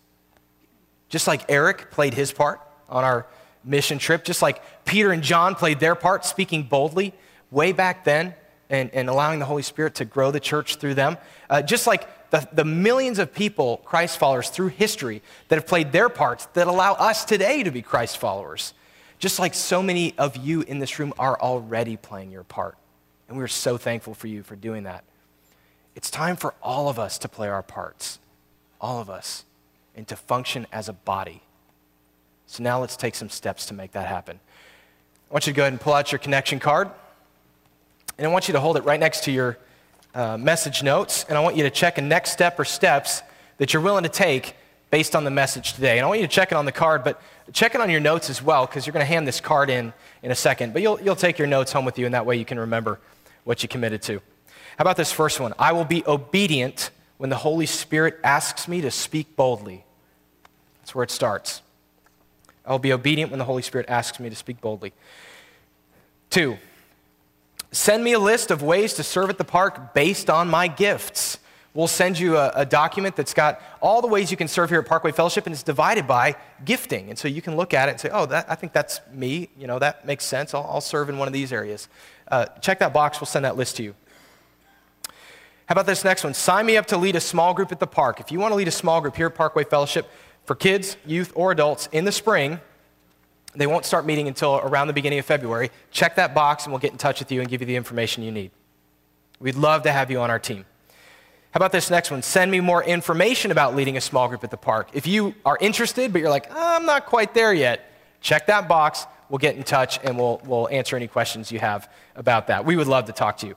Just 1.08 1.26
like 1.26 1.44
Eric 1.48 1.90
played 1.90 2.14
his 2.14 2.30
part 2.30 2.60
on 2.88 3.02
our 3.02 3.26
mission 3.64 3.98
trip, 3.98 4.24
just 4.24 4.42
like 4.42 4.62
Peter 4.84 5.10
and 5.10 5.22
John 5.22 5.56
played 5.56 5.80
their 5.80 5.96
part 5.96 6.24
speaking 6.24 6.62
boldly 6.62 7.12
way 7.50 7.72
back 7.72 8.04
then 8.04 8.34
and, 8.68 8.90
and 8.94 9.08
allowing 9.08 9.40
the 9.40 9.44
Holy 9.44 9.62
Spirit 9.62 9.96
to 9.96 10.04
grow 10.04 10.30
the 10.30 10.38
church 10.38 10.76
through 10.76 10.94
them. 10.94 11.18
Uh, 11.48 11.60
just 11.62 11.88
like 11.88 12.30
the, 12.30 12.48
the 12.52 12.64
millions 12.64 13.18
of 13.18 13.34
people, 13.34 13.78
Christ 13.78 14.18
followers 14.18 14.48
through 14.50 14.68
history, 14.68 15.20
that 15.48 15.56
have 15.56 15.66
played 15.66 15.90
their 15.90 16.08
parts 16.08 16.46
that 16.54 16.68
allow 16.68 16.92
us 16.92 17.24
today 17.24 17.64
to 17.64 17.72
be 17.72 17.82
Christ 17.82 18.18
followers. 18.18 18.72
Just 19.20 19.38
like 19.38 19.54
so 19.54 19.82
many 19.82 20.14
of 20.18 20.36
you 20.36 20.62
in 20.62 20.78
this 20.78 20.98
room 20.98 21.12
are 21.18 21.38
already 21.38 21.96
playing 21.96 22.32
your 22.32 22.42
part. 22.42 22.76
And 23.28 23.36
we're 23.36 23.48
so 23.48 23.76
thankful 23.76 24.14
for 24.14 24.26
you 24.26 24.42
for 24.42 24.56
doing 24.56 24.84
that. 24.84 25.04
It's 25.94 26.10
time 26.10 26.36
for 26.36 26.54
all 26.62 26.88
of 26.88 26.98
us 26.98 27.18
to 27.18 27.28
play 27.28 27.48
our 27.48 27.62
parts, 27.62 28.18
all 28.80 28.98
of 28.98 29.10
us, 29.10 29.44
and 29.94 30.08
to 30.08 30.16
function 30.16 30.66
as 30.72 30.88
a 30.88 30.94
body. 30.94 31.42
So 32.46 32.62
now 32.62 32.80
let's 32.80 32.96
take 32.96 33.14
some 33.14 33.28
steps 33.28 33.66
to 33.66 33.74
make 33.74 33.92
that 33.92 34.08
happen. 34.08 34.40
I 35.30 35.34
want 35.34 35.46
you 35.46 35.52
to 35.52 35.56
go 35.56 35.62
ahead 35.64 35.74
and 35.74 35.80
pull 35.80 35.92
out 35.92 36.10
your 36.10 36.18
connection 36.18 36.58
card. 36.58 36.90
And 38.16 38.26
I 38.26 38.30
want 38.30 38.48
you 38.48 38.52
to 38.52 38.60
hold 38.60 38.78
it 38.78 38.84
right 38.84 38.98
next 38.98 39.24
to 39.24 39.30
your 39.30 39.58
uh, 40.14 40.38
message 40.38 40.82
notes. 40.82 41.26
And 41.28 41.36
I 41.36 41.42
want 41.42 41.56
you 41.56 41.62
to 41.64 41.70
check 41.70 41.98
a 41.98 42.02
next 42.02 42.32
step 42.32 42.58
or 42.58 42.64
steps 42.64 43.22
that 43.58 43.74
you're 43.74 43.82
willing 43.82 44.04
to 44.04 44.08
take 44.08 44.56
based 44.90 45.14
on 45.14 45.24
the 45.24 45.30
message 45.30 45.74
today. 45.74 45.98
And 45.98 46.04
I 46.04 46.08
want 46.08 46.20
you 46.20 46.26
to 46.26 46.32
check 46.32 46.52
it 46.52 46.56
on 46.56 46.64
the 46.64 46.72
card, 46.72 47.04
but 47.04 47.20
check 47.52 47.74
it 47.74 47.80
on 47.80 47.90
your 47.90 48.00
notes 48.00 48.28
as 48.28 48.42
well, 48.42 48.66
because 48.66 48.86
you're 48.86 48.92
going 48.92 49.06
to 49.06 49.12
hand 49.12 49.26
this 49.26 49.40
card 49.40 49.70
in 49.70 49.92
in 50.22 50.30
a 50.30 50.34
second. 50.34 50.72
But 50.72 50.82
you'll, 50.82 51.00
you'll 51.00 51.16
take 51.16 51.38
your 51.38 51.48
notes 51.48 51.72
home 51.72 51.84
with 51.84 51.98
you, 51.98 52.06
and 52.06 52.14
that 52.14 52.26
way 52.26 52.36
you 52.36 52.44
can 52.44 52.58
remember 52.58 52.98
what 53.44 53.62
you 53.62 53.68
committed 53.68 54.02
to. 54.02 54.20
How 54.76 54.82
about 54.82 54.96
this 54.96 55.12
first 55.12 55.40
one? 55.40 55.54
I 55.58 55.72
will 55.72 55.84
be 55.84 56.04
obedient 56.06 56.90
when 57.18 57.30
the 57.30 57.36
Holy 57.36 57.66
Spirit 57.66 58.18
asks 58.24 58.66
me 58.66 58.80
to 58.80 58.90
speak 58.90 59.36
boldly. 59.36 59.84
That's 60.80 60.94
where 60.94 61.04
it 61.04 61.10
starts. 61.10 61.62
I 62.64 62.72
will 62.72 62.78
be 62.78 62.92
obedient 62.92 63.30
when 63.30 63.38
the 63.38 63.44
Holy 63.44 63.62
Spirit 63.62 63.88
asks 63.88 64.18
me 64.18 64.30
to 64.30 64.36
speak 64.36 64.60
boldly. 64.60 64.92
Two, 66.30 66.56
send 67.72 68.02
me 68.02 68.12
a 68.12 68.18
list 68.18 68.50
of 68.50 68.62
ways 68.62 68.94
to 68.94 69.02
serve 69.02 69.30
at 69.30 69.38
the 69.38 69.44
park 69.44 69.92
based 69.94 70.30
on 70.30 70.48
my 70.48 70.66
gifts. 70.68 71.38
We'll 71.72 71.86
send 71.86 72.18
you 72.18 72.36
a, 72.36 72.50
a, 72.56 72.66
document 72.66 73.14
that's 73.14 73.32
got 73.32 73.60
all 73.80 74.02
the 74.02 74.08
ways 74.08 74.32
you 74.32 74.36
can 74.36 74.48
serve 74.48 74.70
here 74.70 74.80
at 74.80 74.86
Parkway 74.86 75.12
Fellowship, 75.12 75.46
and 75.46 75.52
it's 75.52 75.62
divided 75.62 76.08
by 76.08 76.34
gifting. 76.64 77.10
And 77.10 77.18
so 77.18 77.28
you 77.28 77.40
can 77.40 77.54
look 77.56 77.72
at 77.72 77.88
it 77.88 77.92
and 77.92 78.00
say, 78.00 78.10
oh, 78.12 78.26
that, 78.26 78.50
I 78.50 78.56
think 78.56 78.72
that's 78.72 79.00
me. 79.12 79.50
You 79.56 79.68
know, 79.68 79.78
that 79.78 80.04
makes 80.04 80.24
sense. 80.24 80.52
I'll, 80.52 80.66
I'll 80.68 80.80
serve 80.80 81.08
in 81.08 81.16
one 81.16 81.28
of 81.28 81.32
these 81.32 81.52
areas. 81.52 81.88
Uh, 82.26 82.46
check 82.60 82.80
that 82.80 82.92
box. 82.92 83.20
We'll 83.20 83.26
send 83.26 83.44
that 83.44 83.56
list 83.56 83.76
to 83.76 83.84
you. 83.84 83.94
How 85.66 85.74
about 85.74 85.86
this 85.86 86.02
next 86.02 86.24
one? 86.24 86.34
Sign 86.34 86.66
me 86.66 86.76
up 86.76 86.86
to 86.86 86.96
lead 86.96 87.14
a 87.14 87.20
small 87.20 87.54
group 87.54 87.70
at 87.70 87.78
the 87.78 87.86
park. 87.86 88.18
If 88.18 88.32
you 88.32 88.40
want 88.40 88.50
to 88.50 88.56
lead 88.56 88.66
a 88.66 88.72
small 88.72 89.00
group 89.00 89.14
here 89.14 89.26
at 89.26 89.36
Parkway 89.36 89.62
Fellowship 89.62 90.10
for 90.44 90.56
kids, 90.56 90.96
youth, 91.06 91.30
or 91.36 91.52
adults 91.52 91.88
in 91.92 92.04
the 92.04 92.10
spring, 92.10 92.58
they 93.54 93.68
won't 93.68 93.84
start 93.84 94.04
meeting 94.04 94.26
until 94.26 94.56
around 94.56 94.88
the 94.88 94.92
beginning 94.92 95.20
of 95.20 95.24
February. 95.24 95.70
Check 95.92 96.16
that 96.16 96.34
box 96.34 96.64
and 96.64 96.72
we'll 96.72 96.80
get 96.80 96.90
in 96.90 96.98
touch 96.98 97.20
with 97.20 97.30
you 97.30 97.40
and 97.40 97.48
give 97.48 97.60
you 97.60 97.68
the 97.68 97.76
information 97.76 98.24
you 98.24 98.32
need. 98.32 98.50
We'd 99.38 99.54
love 99.54 99.82
to 99.84 99.92
have 99.92 100.10
you 100.10 100.20
on 100.20 100.30
our 100.30 100.40
team. 100.40 100.64
How 101.52 101.58
about 101.58 101.72
this 101.72 101.90
next 101.90 102.12
one? 102.12 102.22
Send 102.22 102.50
me 102.50 102.60
more 102.60 102.82
information 102.84 103.50
about 103.50 103.74
leading 103.74 103.96
a 103.96 104.00
small 104.00 104.28
group 104.28 104.44
at 104.44 104.52
the 104.52 104.56
park. 104.56 104.90
If 104.92 105.08
you 105.08 105.34
are 105.44 105.58
interested, 105.60 106.12
but 106.12 106.20
you're 106.20 106.30
like, 106.30 106.46
oh, 106.50 106.76
I'm 106.76 106.86
not 106.86 107.06
quite 107.06 107.34
there 107.34 107.52
yet, 107.52 107.90
check 108.20 108.46
that 108.46 108.68
box. 108.68 109.06
We'll 109.28 109.38
get 109.38 109.56
in 109.56 109.64
touch 109.64 109.98
and 110.04 110.16
we'll, 110.16 110.40
we'll 110.44 110.68
answer 110.68 110.94
any 110.96 111.08
questions 111.08 111.50
you 111.50 111.58
have 111.58 111.90
about 112.14 112.46
that. 112.48 112.64
We 112.64 112.76
would 112.76 112.86
love 112.86 113.06
to 113.06 113.12
talk 113.12 113.38
to 113.38 113.48
you. 113.48 113.56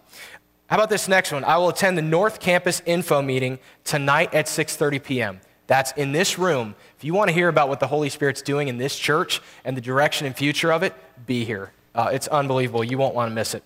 How 0.68 0.78
about 0.78 0.90
this 0.90 1.08
next 1.08 1.32
one? 1.32 1.44
I 1.44 1.58
will 1.58 1.70
attend 1.70 1.98
the 1.98 2.04
North 2.04 2.40
Campus 2.40 2.82
info 2.86 3.22
meeting 3.22 3.60
tonight 3.84 4.34
at 4.34 4.48
6:30 4.48 5.04
p.m. 5.04 5.42
That's 5.68 5.92
in 5.94 6.14
this 6.14 6.40
room. 6.40 6.76
If 6.98 7.04
you 7.04 7.14
want 7.14 7.30
to 7.30 7.34
hear 7.34 7.48
about 7.48 7.70
what 7.70 7.80
the 7.80 7.88
Holy 7.88 8.10
Spirit's 8.10 8.42
doing 8.42 8.70
in 8.70 8.78
this 8.78 8.98
church 8.98 9.42
and 9.66 9.78
the 9.78 9.82
direction 9.82 10.26
and 10.26 10.36
future 10.36 10.72
of 10.72 10.82
it, 10.82 10.96
be 11.26 11.46
here. 11.46 11.72
Uh, 11.94 12.10
it's 12.12 12.28
unbelievable. 12.28 12.84
You 12.84 12.98
won't 12.98 13.14
want 13.14 13.30
to 13.30 13.36
miss 13.36 13.54
it. 13.54 13.64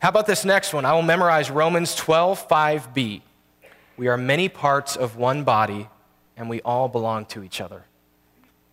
How 0.00 0.10
about 0.10 0.26
this 0.26 0.44
next 0.44 0.74
one? 0.74 0.84
I 0.84 0.92
will 0.92 1.02
memorize 1.02 1.50
Romans 1.50 1.94
12, 1.94 2.48
5b. 2.48 3.22
We 3.96 4.08
are 4.08 4.16
many 4.18 4.48
parts 4.48 4.94
of 4.96 5.16
one 5.16 5.42
body, 5.42 5.88
and 6.36 6.50
we 6.50 6.60
all 6.62 6.88
belong 6.88 7.24
to 7.26 7.42
each 7.42 7.60
other. 7.60 7.84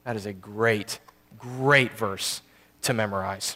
That 0.04 0.18
is 0.18 0.26
a 0.26 0.34
great, 0.34 1.00
great 1.38 1.94
verse 1.94 2.42
to 2.82 2.94
memorize. 2.94 3.56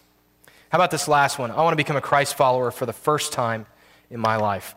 How 0.70 0.78
about 0.78 0.92
this 0.92 1.08
last 1.08 1.38
one? 1.38 1.52
I 1.52 1.58
want 1.58 1.74
to 1.74 1.78
become 1.78 1.98
a 1.98 2.02
Christ 2.02 2.36
follower 2.36 2.72
for 2.72 2.86
the 2.86 2.94
first 2.94 3.34
time 3.34 3.66
in 4.10 4.20
my 4.20 4.38
life. 4.38 4.76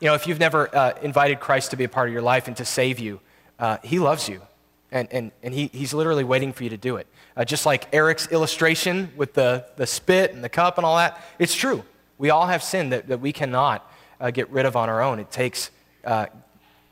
You 0.00 0.08
know, 0.08 0.14
if 0.14 0.26
you've 0.26 0.40
never 0.40 0.74
uh, 0.74 0.94
invited 1.00 1.38
Christ 1.38 1.70
to 1.70 1.76
be 1.76 1.84
a 1.84 1.88
part 1.88 2.08
of 2.08 2.12
your 2.12 2.22
life 2.22 2.48
and 2.48 2.56
to 2.56 2.64
save 2.64 2.98
you, 2.98 3.20
uh, 3.58 3.78
He 3.84 4.00
loves 4.00 4.28
you. 4.28 4.42
And, 4.90 5.08
and, 5.12 5.32
and 5.42 5.54
he, 5.54 5.68
He's 5.72 5.94
literally 5.94 6.24
waiting 6.24 6.52
for 6.52 6.64
you 6.64 6.70
to 6.70 6.76
do 6.76 6.96
it. 6.96 7.06
Uh, 7.36 7.44
just 7.44 7.66
like 7.66 7.92
Eric's 7.94 8.30
illustration 8.32 9.12
with 9.16 9.34
the, 9.34 9.64
the 9.76 9.86
spit 9.86 10.32
and 10.32 10.42
the 10.42 10.48
cup 10.48 10.76
and 10.76 10.84
all 10.84 10.96
that, 10.96 11.20
it's 11.38 11.54
true. 11.54 11.84
We 12.18 12.30
all 12.30 12.46
have 12.46 12.62
sin 12.62 12.90
that, 12.90 13.08
that 13.08 13.20
we 13.20 13.32
cannot 13.32 13.88
uh, 14.20 14.30
get 14.30 14.50
rid 14.50 14.66
of 14.66 14.76
on 14.76 14.88
our 14.88 15.02
own. 15.02 15.18
It 15.18 15.30
takes 15.30 15.70
uh, 16.04 16.26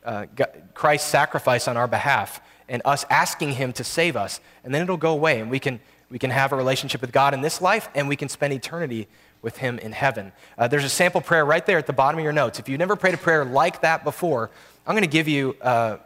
uh, 0.04 0.26
Christ's 0.74 1.08
sacrifice 1.08 1.68
on 1.68 1.76
our 1.76 1.88
behalf 1.88 2.40
and 2.68 2.82
us 2.84 3.04
asking 3.10 3.52
Him 3.52 3.72
to 3.74 3.84
save 3.84 4.16
us. 4.16 4.40
And 4.64 4.74
then 4.74 4.82
it'll 4.82 4.96
go 4.96 5.12
away, 5.12 5.40
and 5.40 5.50
we 5.50 5.58
can, 5.58 5.80
we 6.10 6.18
can 6.18 6.30
have 6.30 6.52
a 6.52 6.56
relationship 6.56 7.00
with 7.00 7.12
God 7.12 7.34
in 7.34 7.40
this 7.40 7.60
life, 7.60 7.88
and 7.94 8.08
we 8.08 8.16
can 8.16 8.28
spend 8.28 8.52
eternity 8.52 9.08
with 9.44 9.58
him 9.58 9.78
in 9.78 9.92
heaven. 9.92 10.32
Uh, 10.56 10.66
there's 10.66 10.84
a 10.84 10.88
sample 10.88 11.20
prayer 11.20 11.44
right 11.44 11.64
there 11.66 11.76
at 11.76 11.86
the 11.86 11.92
bottom 11.92 12.18
of 12.18 12.24
your 12.24 12.32
notes. 12.32 12.58
If 12.58 12.66
you've 12.66 12.78
never 12.78 12.96
prayed 12.96 13.12
a 13.12 13.18
prayer 13.18 13.44
like 13.44 13.82
that 13.82 14.02
before, 14.02 14.50
I'm 14.86 14.94
going 14.94 15.04
to 15.04 15.10
give 15.10 15.28
you 15.28 15.54
uh, 15.60 15.98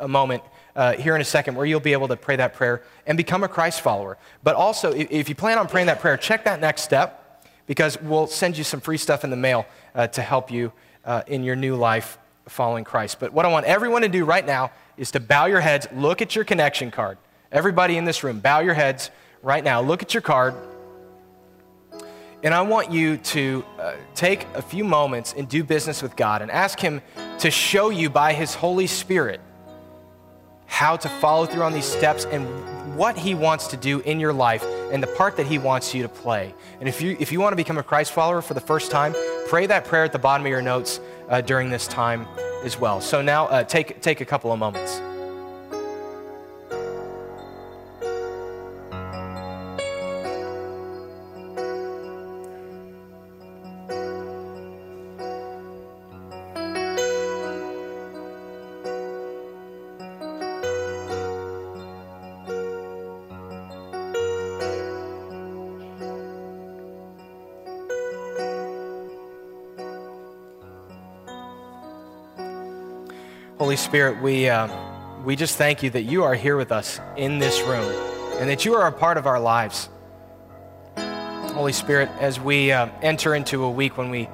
a 0.00 0.08
moment 0.08 0.42
uh, 0.74 0.94
here 0.94 1.14
in 1.14 1.20
a 1.20 1.24
second 1.24 1.54
where 1.54 1.64
you'll 1.64 1.80
be 1.80 1.92
able 1.92 2.08
to 2.08 2.16
pray 2.16 2.36
that 2.36 2.54
prayer 2.54 2.82
and 3.06 3.16
become 3.16 3.44
a 3.44 3.48
Christ 3.48 3.80
follower. 3.80 4.18
But 4.42 4.56
also, 4.56 4.92
if, 4.92 5.10
if 5.10 5.28
you 5.28 5.34
plan 5.34 5.58
on 5.58 5.68
praying 5.68 5.86
that 5.86 6.00
prayer, 6.00 6.16
check 6.16 6.44
that 6.44 6.60
next 6.60 6.82
step 6.82 7.21
because 7.72 7.98
we'll 8.02 8.26
send 8.26 8.58
you 8.58 8.64
some 8.64 8.80
free 8.80 8.98
stuff 8.98 9.24
in 9.24 9.30
the 9.30 9.36
mail 9.36 9.64
uh, 9.94 10.06
to 10.06 10.20
help 10.20 10.50
you 10.50 10.70
uh, 11.06 11.22
in 11.26 11.42
your 11.42 11.56
new 11.56 11.74
life 11.74 12.18
following 12.46 12.84
Christ. 12.84 13.18
But 13.18 13.32
what 13.32 13.46
I 13.46 13.48
want 13.48 13.64
everyone 13.64 14.02
to 14.02 14.10
do 14.10 14.26
right 14.26 14.44
now 14.44 14.72
is 14.98 15.10
to 15.12 15.20
bow 15.20 15.46
your 15.46 15.62
heads, 15.62 15.86
look 15.94 16.20
at 16.20 16.36
your 16.36 16.44
connection 16.44 16.90
card. 16.90 17.16
Everybody 17.50 17.96
in 17.96 18.04
this 18.04 18.22
room, 18.22 18.40
bow 18.40 18.60
your 18.60 18.74
heads 18.74 19.10
right 19.42 19.64
now. 19.64 19.80
Look 19.80 20.02
at 20.02 20.12
your 20.12 20.20
card. 20.20 20.54
And 22.42 22.52
I 22.52 22.60
want 22.60 22.92
you 22.92 23.16
to 23.16 23.64
uh, 23.78 23.94
take 24.14 24.46
a 24.52 24.60
few 24.60 24.84
moments 24.84 25.32
and 25.34 25.48
do 25.48 25.64
business 25.64 26.02
with 26.02 26.14
God 26.14 26.42
and 26.42 26.50
ask 26.50 26.78
Him 26.78 27.00
to 27.38 27.50
show 27.50 27.88
you 27.88 28.10
by 28.10 28.34
His 28.34 28.54
Holy 28.54 28.86
Spirit 28.86 29.40
how 30.72 30.96
to 30.96 31.08
follow 31.20 31.44
through 31.44 31.62
on 31.62 31.74
these 31.74 31.84
steps 31.84 32.24
and 32.24 32.46
what 32.96 33.16
He 33.16 33.34
wants 33.34 33.66
to 33.68 33.76
do 33.76 34.00
in 34.00 34.18
your 34.18 34.32
life 34.32 34.64
and 34.90 35.02
the 35.02 35.06
part 35.06 35.36
that 35.36 35.46
He 35.46 35.58
wants 35.58 35.94
you 35.94 36.02
to 36.02 36.08
play. 36.08 36.54
And 36.80 36.88
if 36.88 37.02
you, 37.02 37.14
if 37.20 37.30
you 37.30 37.40
want 37.40 37.52
to 37.52 37.56
become 37.56 37.76
a 37.76 37.82
Christ 37.82 38.12
follower 38.12 38.40
for 38.40 38.54
the 38.54 38.60
first 38.60 38.90
time, 38.90 39.14
pray 39.48 39.66
that 39.66 39.84
prayer 39.84 40.04
at 40.04 40.12
the 40.12 40.18
bottom 40.18 40.46
of 40.46 40.50
your 40.50 40.62
notes 40.62 40.98
uh, 41.28 41.42
during 41.42 41.68
this 41.68 41.86
time 41.86 42.26
as 42.64 42.80
well. 42.80 43.02
So 43.02 43.20
now 43.20 43.48
uh, 43.48 43.64
take, 43.64 44.00
take 44.00 44.22
a 44.22 44.24
couple 44.24 44.50
of 44.50 44.58
moments. 44.58 45.00
Holy 73.62 73.76
Spirit, 73.76 74.20
we, 74.20 74.48
uh, 74.48 74.66
we 75.24 75.36
just 75.36 75.56
thank 75.56 75.84
you 75.84 75.90
that 75.90 76.02
you 76.02 76.24
are 76.24 76.34
here 76.34 76.56
with 76.56 76.72
us 76.72 76.98
in 77.16 77.38
this 77.38 77.60
room 77.60 77.88
and 78.40 78.50
that 78.50 78.64
you 78.64 78.74
are 78.74 78.88
a 78.88 78.92
part 78.92 79.16
of 79.16 79.24
our 79.24 79.38
lives. 79.38 79.88
Holy 80.96 81.70
Spirit, 81.70 82.08
as 82.18 82.40
we 82.40 82.72
uh, 82.72 82.88
enter 83.02 83.36
into 83.36 83.62
a 83.62 83.70
week 83.70 83.96
when 83.96 84.10
we 84.10 84.28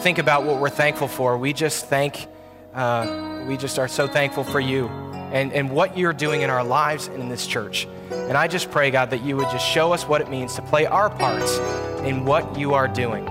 think 0.00 0.18
about 0.18 0.44
what 0.44 0.60
we're 0.60 0.68
thankful 0.68 1.08
for, 1.08 1.38
we 1.38 1.54
just 1.54 1.86
thank 1.86 2.26
uh, 2.74 3.46
we 3.48 3.56
just 3.56 3.78
are 3.78 3.88
so 3.88 4.06
thankful 4.06 4.44
for 4.44 4.60
you 4.60 4.88
and, 5.32 5.50
and 5.54 5.70
what 5.70 5.96
you're 5.96 6.12
doing 6.12 6.42
in 6.42 6.50
our 6.50 6.62
lives 6.62 7.06
and 7.06 7.22
in 7.22 7.30
this 7.30 7.46
church. 7.46 7.88
And 8.10 8.36
I 8.36 8.48
just 8.48 8.70
pray, 8.70 8.90
God, 8.90 9.08
that 9.12 9.22
you 9.22 9.34
would 9.38 9.48
just 9.50 9.66
show 9.66 9.94
us 9.94 10.06
what 10.06 10.20
it 10.20 10.28
means 10.28 10.56
to 10.56 10.62
play 10.62 10.84
our 10.84 11.08
parts 11.08 11.56
in 12.04 12.26
what 12.26 12.58
you 12.58 12.74
are 12.74 12.86
doing. 12.86 13.24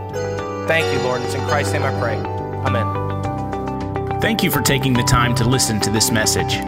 Thank 0.67 0.91
you, 0.91 1.05
Lord. 1.05 1.21
It's 1.21 1.35
in 1.35 1.41
Christ's 1.41 1.73
name 1.73 1.83
I 1.83 1.99
pray. 1.99 2.15
Amen. 2.15 2.92
Thank 4.23 4.41
you 4.41 4.49
for 4.49 4.61
taking 4.61 4.93
the 4.93 5.03
time 5.03 5.35
to 5.35 5.43
listen 5.43 5.81
to 5.81 5.89
this 5.89 6.09
message. 6.09 6.59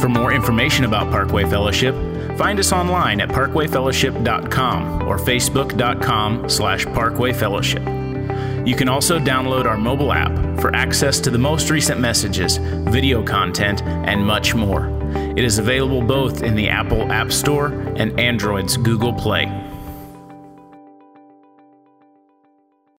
For 0.00 0.08
more 0.08 0.32
information 0.32 0.84
about 0.84 1.12
Parkway 1.12 1.44
Fellowship, 1.48 1.94
find 2.36 2.58
us 2.58 2.72
online 2.72 3.20
at 3.20 3.28
parkwayfellowship.com 3.28 5.02
or 5.06 5.16
facebook.com 5.16 6.48
slash 6.48 6.86
parkwayfellowship. 6.86 8.66
You 8.66 8.74
can 8.74 8.88
also 8.88 9.20
download 9.20 9.64
our 9.64 9.78
mobile 9.78 10.12
app 10.12 10.60
for 10.60 10.74
access 10.74 11.20
to 11.20 11.30
the 11.30 11.38
most 11.38 11.70
recent 11.70 12.00
messages, 12.00 12.56
video 12.56 13.22
content, 13.22 13.84
and 13.84 14.26
much 14.26 14.56
more. 14.56 14.88
It 15.14 15.44
is 15.44 15.58
available 15.58 16.02
both 16.02 16.42
in 16.42 16.56
the 16.56 16.68
Apple 16.68 17.12
App 17.12 17.30
Store 17.30 17.68
and 17.94 18.18
Android's 18.18 18.76
Google 18.76 19.12
Play. 19.12 19.63